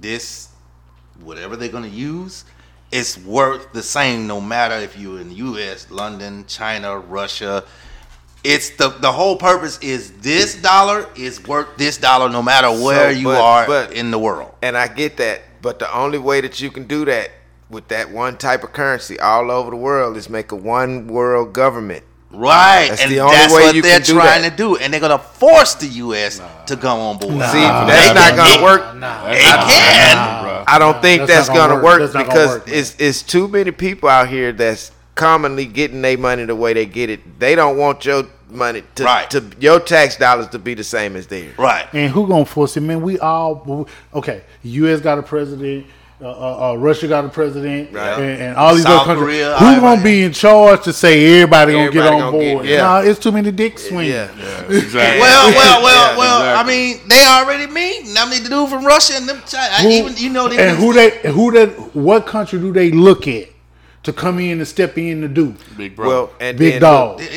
this 0.00 0.48
whatever 1.22 1.56
they're 1.56 1.68
going 1.68 1.84
to 1.84 1.88
use 1.88 2.44
is 2.94 3.18
worth 3.18 3.72
the 3.72 3.82
same 3.82 4.28
no 4.28 4.40
matter 4.40 4.76
if 4.76 4.96
you're 4.96 5.20
in 5.20 5.28
the 5.28 5.34
U.S., 5.34 5.90
London, 5.90 6.44
China, 6.46 6.96
Russia. 6.98 7.64
It's 8.44 8.70
the 8.76 8.90
the 8.90 9.10
whole 9.10 9.36
purpose 9.36 9.78
is 9.80 10.12
this 10.20 10.54
dollar 10.62 11.08
is 11.16 11.42
worth 11.44 11.76
this 11.76 11.96
dollar 11.98 12.28
no 12.28 12.40
matter 12.42 12.68
where 12.70 13.12
So, 13.12 13.18
you 13.18 13.24
but- 13.26 13.40
are 13.40 13.66
but- 13.66 13.92
in 13.92 14.10
the 14.12 14.18
world. 14.18 14.54
And 14.62 14.76
I 14.76 14.86
get 14.86 15.16
that, 15.16 15.42
but 15.60 15.78
the 15.80 15.92
only 15.92 16.18
way 16.18 16.40
that 16.40 16.60
you 16.60 16.70
can 16.70 16.84
do 16.86 17.04
that 17.06 17.30
with 17.68 17.88
that 17.88 18.10
one 18.12 18.36
type 18.36 18.62
of 18.62 18.72
currency 18.72 19.18
all 19.18 19.50
over 19.50 19.70
the 19.70 19.76
world 19.76 20.16
is 20.16 20.30
make 20.30 20.52
a 20.52 20.56
one 20.56 21.08
world 21.08 21.52
government. 21.52 22.04
Right, 22.34 22.88
That's 22.90 23.02
and 23.02 23.12
the 23.12 23.20
only 23.20 23.36
that's 23.36 23.52
way 23.54 23.62
what 23.62 23.74
you 23.74 23.82
they're 23.82 24.00
trying 24.00 24.42
that. 24.42 24.50
to 24.50 24.56
do, 24.56 24.76
and 24.76 24.92
they're 24.92 25.00
gonna 25.00 25.18
force 25.18 25.74
the 25.74 25.86
U.S. 25.86 26.40
to 26.66 26.76
come 26.76 26.98
on 26.98 27.18
board. 27.18 27.32
See, 27.32 27.38
They 27.38 27.60
that's 27.60 28.06
can- 28.08 28.14
not 28.16 28.36
gonna 28.36 28.54
it- 28.54 28.62
work. 28.62 28.80
That's 29.00 29.40
It 29.40 29.44
not- 29.56 29.68
can. 29.70 30.16
bruh. 30.44 30.64
I 30.66 30.78
don't 30.78 31.00
think 31.02 31.20
That's 31.20 31.32
that's, 31.32 31.48
gonna 31.48 31.60
gonna, 31.60 31.74
work. 31.74 31.84
work, 31.84 32.00
That's 32.00 32.14
not 32.14 32.26
gonna 32.26 32.34
because 32.40 32.50
work, 32.60 32.68
it's 32.68 32.96
it's 32.98 33.22
too 33.22 33.48
many 33.48 33.70
people 33.70 34.08
out 34.08 34.28
here 34.28 34.50
that's 34.52 34.90
commonly 35.14 35.66
getting 35.66 36.02
their 36.02 36.18
money 36.18 36.44
the 36.44 36.56
way 36.56 36.72
they 36.72 36.86
get 36.86 37.10
it. 37.10 37.38
They 37.38 37.54
don't 37.54 37.76
want 37.76 38.04
your 38.04 38.24
money 38.50 38.82
to, 38.96 39.04
Right. 39.04 39.30
to 39.30 39.44
your 39.60 39.78
tax 39.80 40.16
dollars 40.16 40.48
to 40.48 40.58
be 40.58 40.74
the 40.74 40.82
same 40.84 41.16
as 41.16 41.26
theirs. 41.26 41.56
Right. 41.58 41.86
And 41.92 42.10
who 42.10 42.26
gonna 42.26 42.44
force 42.46 42.76
it, 42.76 42.80
man? 42.80 43.02
We 43.02 43.18
all 43.18 43.86
okay. 44.14 44.42
U.S. 44.62 45.00
got 45.00 45.18
a 45.18 45.22
president. 45.22 45.86
Uh, 46.24 46.28
uh, 46.30 46.70
uh, 46.72 46.74
Russia 46.76 47.06
got 47.06 47.26
a 47.26 47.28
president, 47.28 47.92
Right. 47.92 48.18
and, 48.18 48.40
and 48.42 48.56
all 48.56 48.74
these 48.74 48.84
South 48.84 49.02
other 49.02 49.14
countries. 49.14 49.44
Korea, 49.44 49.56
who 49.58 49.78
gonna 49.80 50.02
be 50.02 50.22
in 50.22 50.32
charge 50.32 50.82
to 50.84 50.92
say 50.94 51.42
everybody, 51.42 51.74
gonna 51.74 51.90
get 51.90 52.06
on 52.06 52.18
gonna 52.18 52.38
get- 52.42 52.54
board? 52.54 52.66
yeah. 52.66 52.76
Nah, 52.80 53.00
it's 53.00 53.18
too 53.18 53.30
many 53.30 53.50
dick 53.52 53.78
swings. 53.78 54.08
Yeah. 54.08 54.28
Yeah, 54.38 54.62
exactly. 54.78 55.20
Well, 55.20 55.50
well, 55.50 55.82
well, 55.82 56.12
Yeah, 56.12 56.18
well. 56.18 56.38
exactly. 56.40 56.74
I 56.74 56.76
mean, 56.78 57.00
they 57.08 57.24
already 57.26 57.66
meeting. 57.70 58.14
I 58.16 58.30
mean, 58.30 58.42
the 58.42 58.48
dude 58.48 58.70
from 58.70 58.86
Russia 58.86 59.16
and 59.16 59.28
them 59.28 59.42
China. 59.46 59.68
I 59.70 59.82
Who- 59.82 59.88
even 59.90 60.16
you 60.16 60.30
know 60.30 60.48
they 60.48 60.66
and 60.66 60.78
who 60.78 60.94
they 60.94 61.10
who 61.30 61.50
they 61.52 61.66
what 61.92 62.24
country 62.26 62.58
do 62.58 62.72
they 62.72 62.90
look 62.90 63.28
at 63.28 63.48
to 64.04 64.12
come 64.14 64.38
in 64.38 64.60
and 64.60 64.66
step 64.66 64.96
in 64.96 65.20
to 65.20 65.28
do? 65.28 65.54
big 65.76 65.94
bro. 65.94 66.08
Well, 66.08 66.30
and 66.40 66.56
Big 66.56 66.72
then 66.74 66.80
dog. 66.80 67.20
look, 67.20 67.28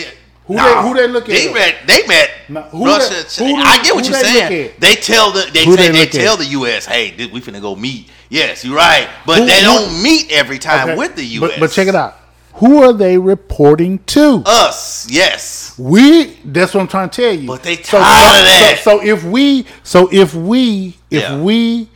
Who 0.45 0.55
they 0.55 0.81
who 0.81 0.93
they 0.93 1.07
look 1.09 1.23
at? 1.27 1.35
They 1.35 1.51
met. 1.53 1.75
They 1.87 2.07
met. 2.07 2.29
Now, 2.47 2.61
who 2.71 2.85
Russia. 2.85 3.25
they- 3.37 3.47
who 3.49 3.55
I 3.57 3.83
get 3.83 3.95
what 3.95 4.05
you're 4.07 4.13
saying. 4.17 4.71
They 4.79 4.95
tell 4.95 5.31
the 5.33 5.49
they 5.51 5.65
Who 5.65 5.75
say 5.75 5.87
they 5.87 5.91
they, 5.91 5.99
look 6.05 6.15
at? 6.15 6.21
tell 6.21 6.37
the 6.37 6.45
U.S. 6.45 6.85
Hey, 6.85 7.11
th- 7.11 7.31
we 7.33 7.41
finna 7.41 7.59
go 7.59 7.75
meet. 7.75 8.07
Yes, 8.29 8.65
you're 8.65 8.75
right. 8.75 9.07
But 9.25 9.39
Who- 9.39 9.45
they 9.45 9.61
don't 9.61 10.01
meet 10.03 10.31
every 10.31 10.59
time 10.59 10.89
Okay. 10.89 10.97
with 10.97 11.15
the 11.15 11.23
U.S. 11.25 11.51
But, 11.51 11.59
but 11.59 11.71
check 11.71 11.87
it 11.87 11.95
out. 11.95 12.15
Who 12.55 12.81
are 12.83 12.91
they 12.93 13.17
reporting 13.19 13.99
to? 14.07 14.41
Us. 14.45 15.07
Yes. 15.11 15.77
We 15.77 16.37
that's 16.43 16.73
what 16.73 16.81
I'm 16.81 16.87
trying 16.87 17.09
to 17.09 17.21
tell 17.21 17.33
you. 17.33 17.47
But 17.47 17.61
they 17.63 17.75
so, 17.75 17.99
tired 17.99 18.41
of 18.41 18.47
so, 18.47 18.53
that. 18.59 18.79
So, 18.83 19.03
if 19.03 19.23
we 19.23 19.65
so 19.83 20.09
if 20.11 20.33
we 20.33 20.97
if 21.11 21.21
Yeah. 21.21 21.39
we 21.39 21.87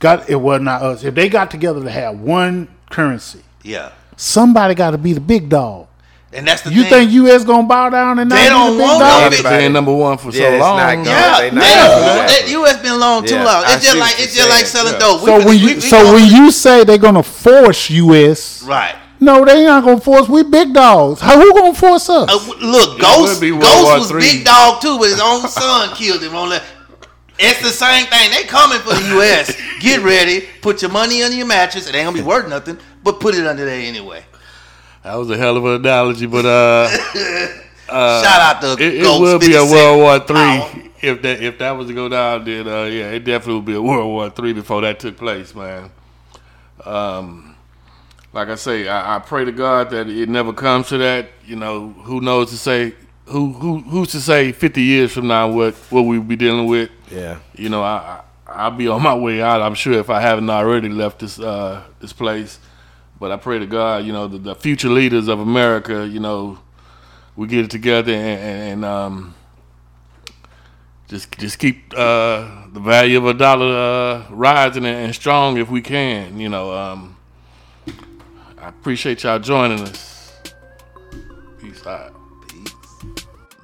got 0.00 0.28
it 0.28 0.36
well 0.36 0.58
not 0.60 0.82
us, 0.82 1.02
if 1.02 1.14
they 1.14 1.28
got 1.30 1.50
together 1.50 1.82
to 1.82 1.90
have 1.90 2.18
one 2.20 2.68
currency, 2.90 3.40
Yeah. 3.62 3.92
somebody 4.16 4.74
gotta 4.74 4.98
be 4.98 5.14
the 5.14 5.20
big 5.20 5.48
dog. 5.48 5.86
And 6.34 6.46
that's 6.48 6.62
the 6.62 6.72
You 6.72 6.82
thing. 6.84 6.90
think 7.10 7.12
US 7.12 7.44
gonna 7.44 7.64
bow 7.66 7.90
down 7.90 8.18
and 8.18 8.30
not 8.30 8.36
They 8.36 8.48
don't 8.48 8.76
the 8.78 8.82
want 8.82 9.00
dog? 9.00 9.22
no 9.22 9.28
They've 9.28 9.42
big- 9.42 9.50
been 9.60 9.72
number 9.74 9.92
one 9.92 10.16
for 10.16 10.30
Yeah, 10.30 10.40
so 10.48 10.52
it's 10.54 10.60
long. 10.60 10.76
not 10.78 11.06
Yeah, 11.06 11.38
They 11.40 11.50
they 11.50 11.56
not 11.56 11.64
don't 11.64 11.76
gonna 11.76 11.94
do 11.94 12.16
want- 12.18 12.28
that. 12.28 12.40
that 12.40 12.48
U.S. 12.48 12.76
been 12.78 12.92
alone 12.92 13.24
too 13.26 13.34
Yeah, 13.34 13.44
long. 13.44 13.62
It's 13.64 13.72
see 13.74 13.86
just 13.88 13.96
like 13.98 14.14
it's 14.18 14.34
just 14.34 14.48
like 14.50 14.66
selling 14.66 14.92
Yeah. 14.94 14.98
dope. 14.98 15.20
So 15.20 15.26
finna- 15.26 15.44
when 15.44 15.58
you 15.58 15.66
we 15.74 15.80
so 15.80 15.98
gonna- 16.02 16.12
when 16.14 16.26
you 16.26 16.50
say 16.50 16.84
they're 16.84 16.96
gonna 16.98 17.22
force 17.22 17.90
US 17.90 18.62
right, 18.66 18.94
No, 19.20 19.44
they 19.44 19.52
ain't 19.66 19.84
gonna 19.84 20.00
force. 20.00 20.28
We 20.28 20.42
big 20.42 20.72
dogs. 20.72 21.20
How 21.20 21.38
who 21.38 21.52
gonna 21.52 21.74
force 21.74 22.08
us? 22.08 22.28
Uh, 22.28 22.34
look, 22.60 22.92
would 22.94 23.00
Ghost, 23.00 23.40
Ghost 23.40 23.98
was 23.98 24.10
III. 24.10 24.18
big 24.20 24.44
dog 24.44 24.80
too, 24.80 24.98
but 24.98 25.10
his 25.10 25.20
own 25.20 25.46
son 25.48 25.90
killed 25.94 26.22
him 26.22 26.34
on 26.34 26.48
that. 26.48 26.62
It's 27.38 27.60
the 27.60 27.70
same 27.70 28.06
thing. 28.06 28.30
They 28.30 28.44
coming 28.44 28.78
for 28.80 28.94
the 28.94 29.08
U.S. 29.16 29.52
Get 29.80 30.02
ready. 30.02 30.48
Put 30.60 30.80
your 30.82 30.90
money 30.90 31.22
under 31.22 31.36
your 31.36 31.46
mattress. 31.46 31.86
It 31.88 31.94
ain't 31.94 32.06
gonna 32.06 32.16
be 32.16 32.22
worth 32.22 32.48
nothing, 32.48 32.78
but 33.04 33.20
put 33.20 33.34
it 33.36 33.46
under 33.46 33.64
there 33.64 33.80
anyway. 33.80 34.24
That 35.02 35.16
was 35.16 35.30
a 35.30 35.36
hell 35.36 35.56
of 35.56 35.64
an 35.64 35.72
analogy, 35.72 36.26
but 36.26 36.44
uh, 36.44 36.88
Shout 37.88 38.24
out 38.40 38.60
to 38.62 38.72
it, 38.82 38.94
it 38.94 39.20
will 39.20 39.38
be 39.38 39.54
a 39.54 39.64
World 39.64 39.98
War 39.98 40.18
Three 40.20 40.90
if 41.02 41.20
that 41.22 41.42
if 41.42 41.58
that 41.58 41.72
was 41.72 41.88
to 41.88 41.94
go 41.94 42.08
down. 42.08 42.44
Then 42.44 42.66
uh, 42.66 42.84
yeah, 42.84 43.10
it 43.10 43.24
definitely 43.24 43.56
would 43.56 43.64
be 43.64 43.74
a 43.74 43.82
World 43.82 44.06
War 44.06 44.30
Three 44.30 44.52
before 44.52 44.80
that 44.82 45.00
took 45.00 45.16
place, 45.16 45.54
man. 45.54 45.90
Um, 46.84 47.56
like 48.32 48.48
I 48.48 48.54
say, 48.54 48.88
I, 48.88 49.16
I 49.16 49.18
pray 49.18 49.44
to 49.44 49.52
God 49.52 49.90
that 49.90 50.08
it 50.08 50.28
never 50.28 50.52
comes 50.52 50.88
to 50.88 50.98
that. 50.98 51.28
You 51.44 51.56
know, 51.56 51.90
who 51.90 52.20
knows 52.20 52.50
to 52.50 52.56
say 52.56 52.94
who 53.26 53.52
who 53.52 53.80
who's 53.80 54.12
to 54.12 54.20
say 54.20 54.52
fifty 54.52 54.82
years 54.82 55.12
from 55.12 55.26
now 55.26 55.50
what 55.50 55.74
what 55.90 56.02
we 56.02 56.18
be 56.18 56.36
dealing 56.36 56.66
with. 56.66 56.90
Yeah. 57.10 57.40
You 57.54 57.68
know, 57.68 57.82
I, 57.82 57.96
I 57.96 58.20
I'll 58.46 58.70
be 58.70 58.88
on 58.88 59.02
my 59.02 59.14
way 59.14 59.42
out. 59.42 59.60
I'm 59.60 59.74
sure 59.74 59.94
if 59.94 60.10
I 60.10 60.20
haven't 60.20 60.48
already 60.48 60.88
left 60.88 61.18
this 61.18 61.38
uh, 61.38 61.82
this 62.00 62.12
place. 62.12 62.58
But 63.22 63.30
I 63.30 63.36
pray 63.36 63.60
to 63.60 63.66
God, 63.66 64.04
you 64.04 64.12
know, 64.12 64.26
the, 64.26 64.36
the 64.36 64.54
future 64.56 64.88
leaders 64.88 65.28
of 65.28 65.38
America, 65.38 66.04
you 66.04 66.18
know, 66.18 66.58
we 67.36 67.46
get 67.46 67.66
it 67.66 67.70
together 67.70 68.12
and, 68.12 68.72
and, 68.72 68.84
um, 68.84 69.34
just 71.06 71.30
just 71.38 71.60
keep 71.60 71.94
uh, 71.96 72.66
the 72.72 72.80
value 72.80 73.18
of 73.18 73.26
a 73.26 73.34
dollar 73.34 73.76
uh, 73.76 74.26
rising 74.28 74.84
and, 74.84 75.04
and 75.04 75.14
strong 75.14 75.56
if 75.56 75.70
we 75.70 75.80
can. 75.80 76.40
You 76.40 76.48
know, 76.48 76.72
um, 76.72 77.16
I 78.58 78.70
appreciate 78.70 79.22
y'all 79.22 79.38
joining 79.38 79.78
us. 79.82 80.40
Peace 81.60 81.86
out. 81.86 82.12
Peace. 82.48 82.74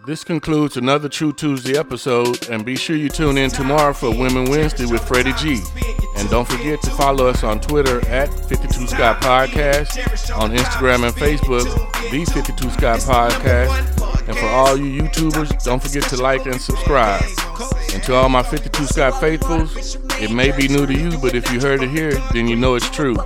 This 0.07 0.23
concludes 0.23 0.77
another 0.77 1.09
True 1.09 1.33
Tuesday 1.33 1.77
episode, 1.77 2.49
and 2.49 2.65
be 2.65 2.77
sure 2.77 2.95
you 2.95 3.09
tune 3.09 3.37
in 3.37 3.51
tomorrow 3.51 3.93
for 3.93 4.17
Women 4.17 4.49
Wednesday 4.51 4.87
with 4.87 5.03
Freddie 5.09 5.33
G. 5.33 5.61
And 6.19 6.29
don't 6.31 6.49
forget 6.49 6.83
to 6.83 6.91
follow 6.91 7.29
us 7.29 7.45
on 7.45 7.61
Twitter 7.61 8.07
at 8.09 8.29
52 8.49 8.89
Sky 8.89 9.15
Podcast, 9.21 10.37
on 10.37 10.51
Instagram 10.51 11.05
and 11.05 11.15
Facebook, 11.15 11.65
the 12.11 12.25
52 12.25 12.71
Sky 12.71 12.99
Podcast. 12.99 14.29
And 14.29 14.37
for 14.37 14.47
all 14.47 14.77
you 14.77 15.03
YouTubers, 15.03 15.63
don't 15.65 15.83
forget 15.83 16.03
to 16.11 16.21
like 16.21 16.45
and 16.47 16.61
subscribe. 16.61 17.25
And 17.95 18.03
to 18.03 18.15
all 18.15 18.29
my 18.29 18.43
52 18.43 18.85
Sky 18.87 19.11
faithfuls, 19.13 19.97
it 20.21 20.33
may 20.33 20.51
be 20.51 20.69
new 20.69 20.87
to 20.87 20.93
you, 20.93 21.17
but 21.19 21.35
if 21.35 21.51
you 21.53 21.61
heard 21.61 21.83
it 21.83 21.91
here, 21.91 22.13
then 22.33 22.49
you 22.49 22.57
know 22.57 22.75
it's 22.75 22.91
true. 22.91 23.17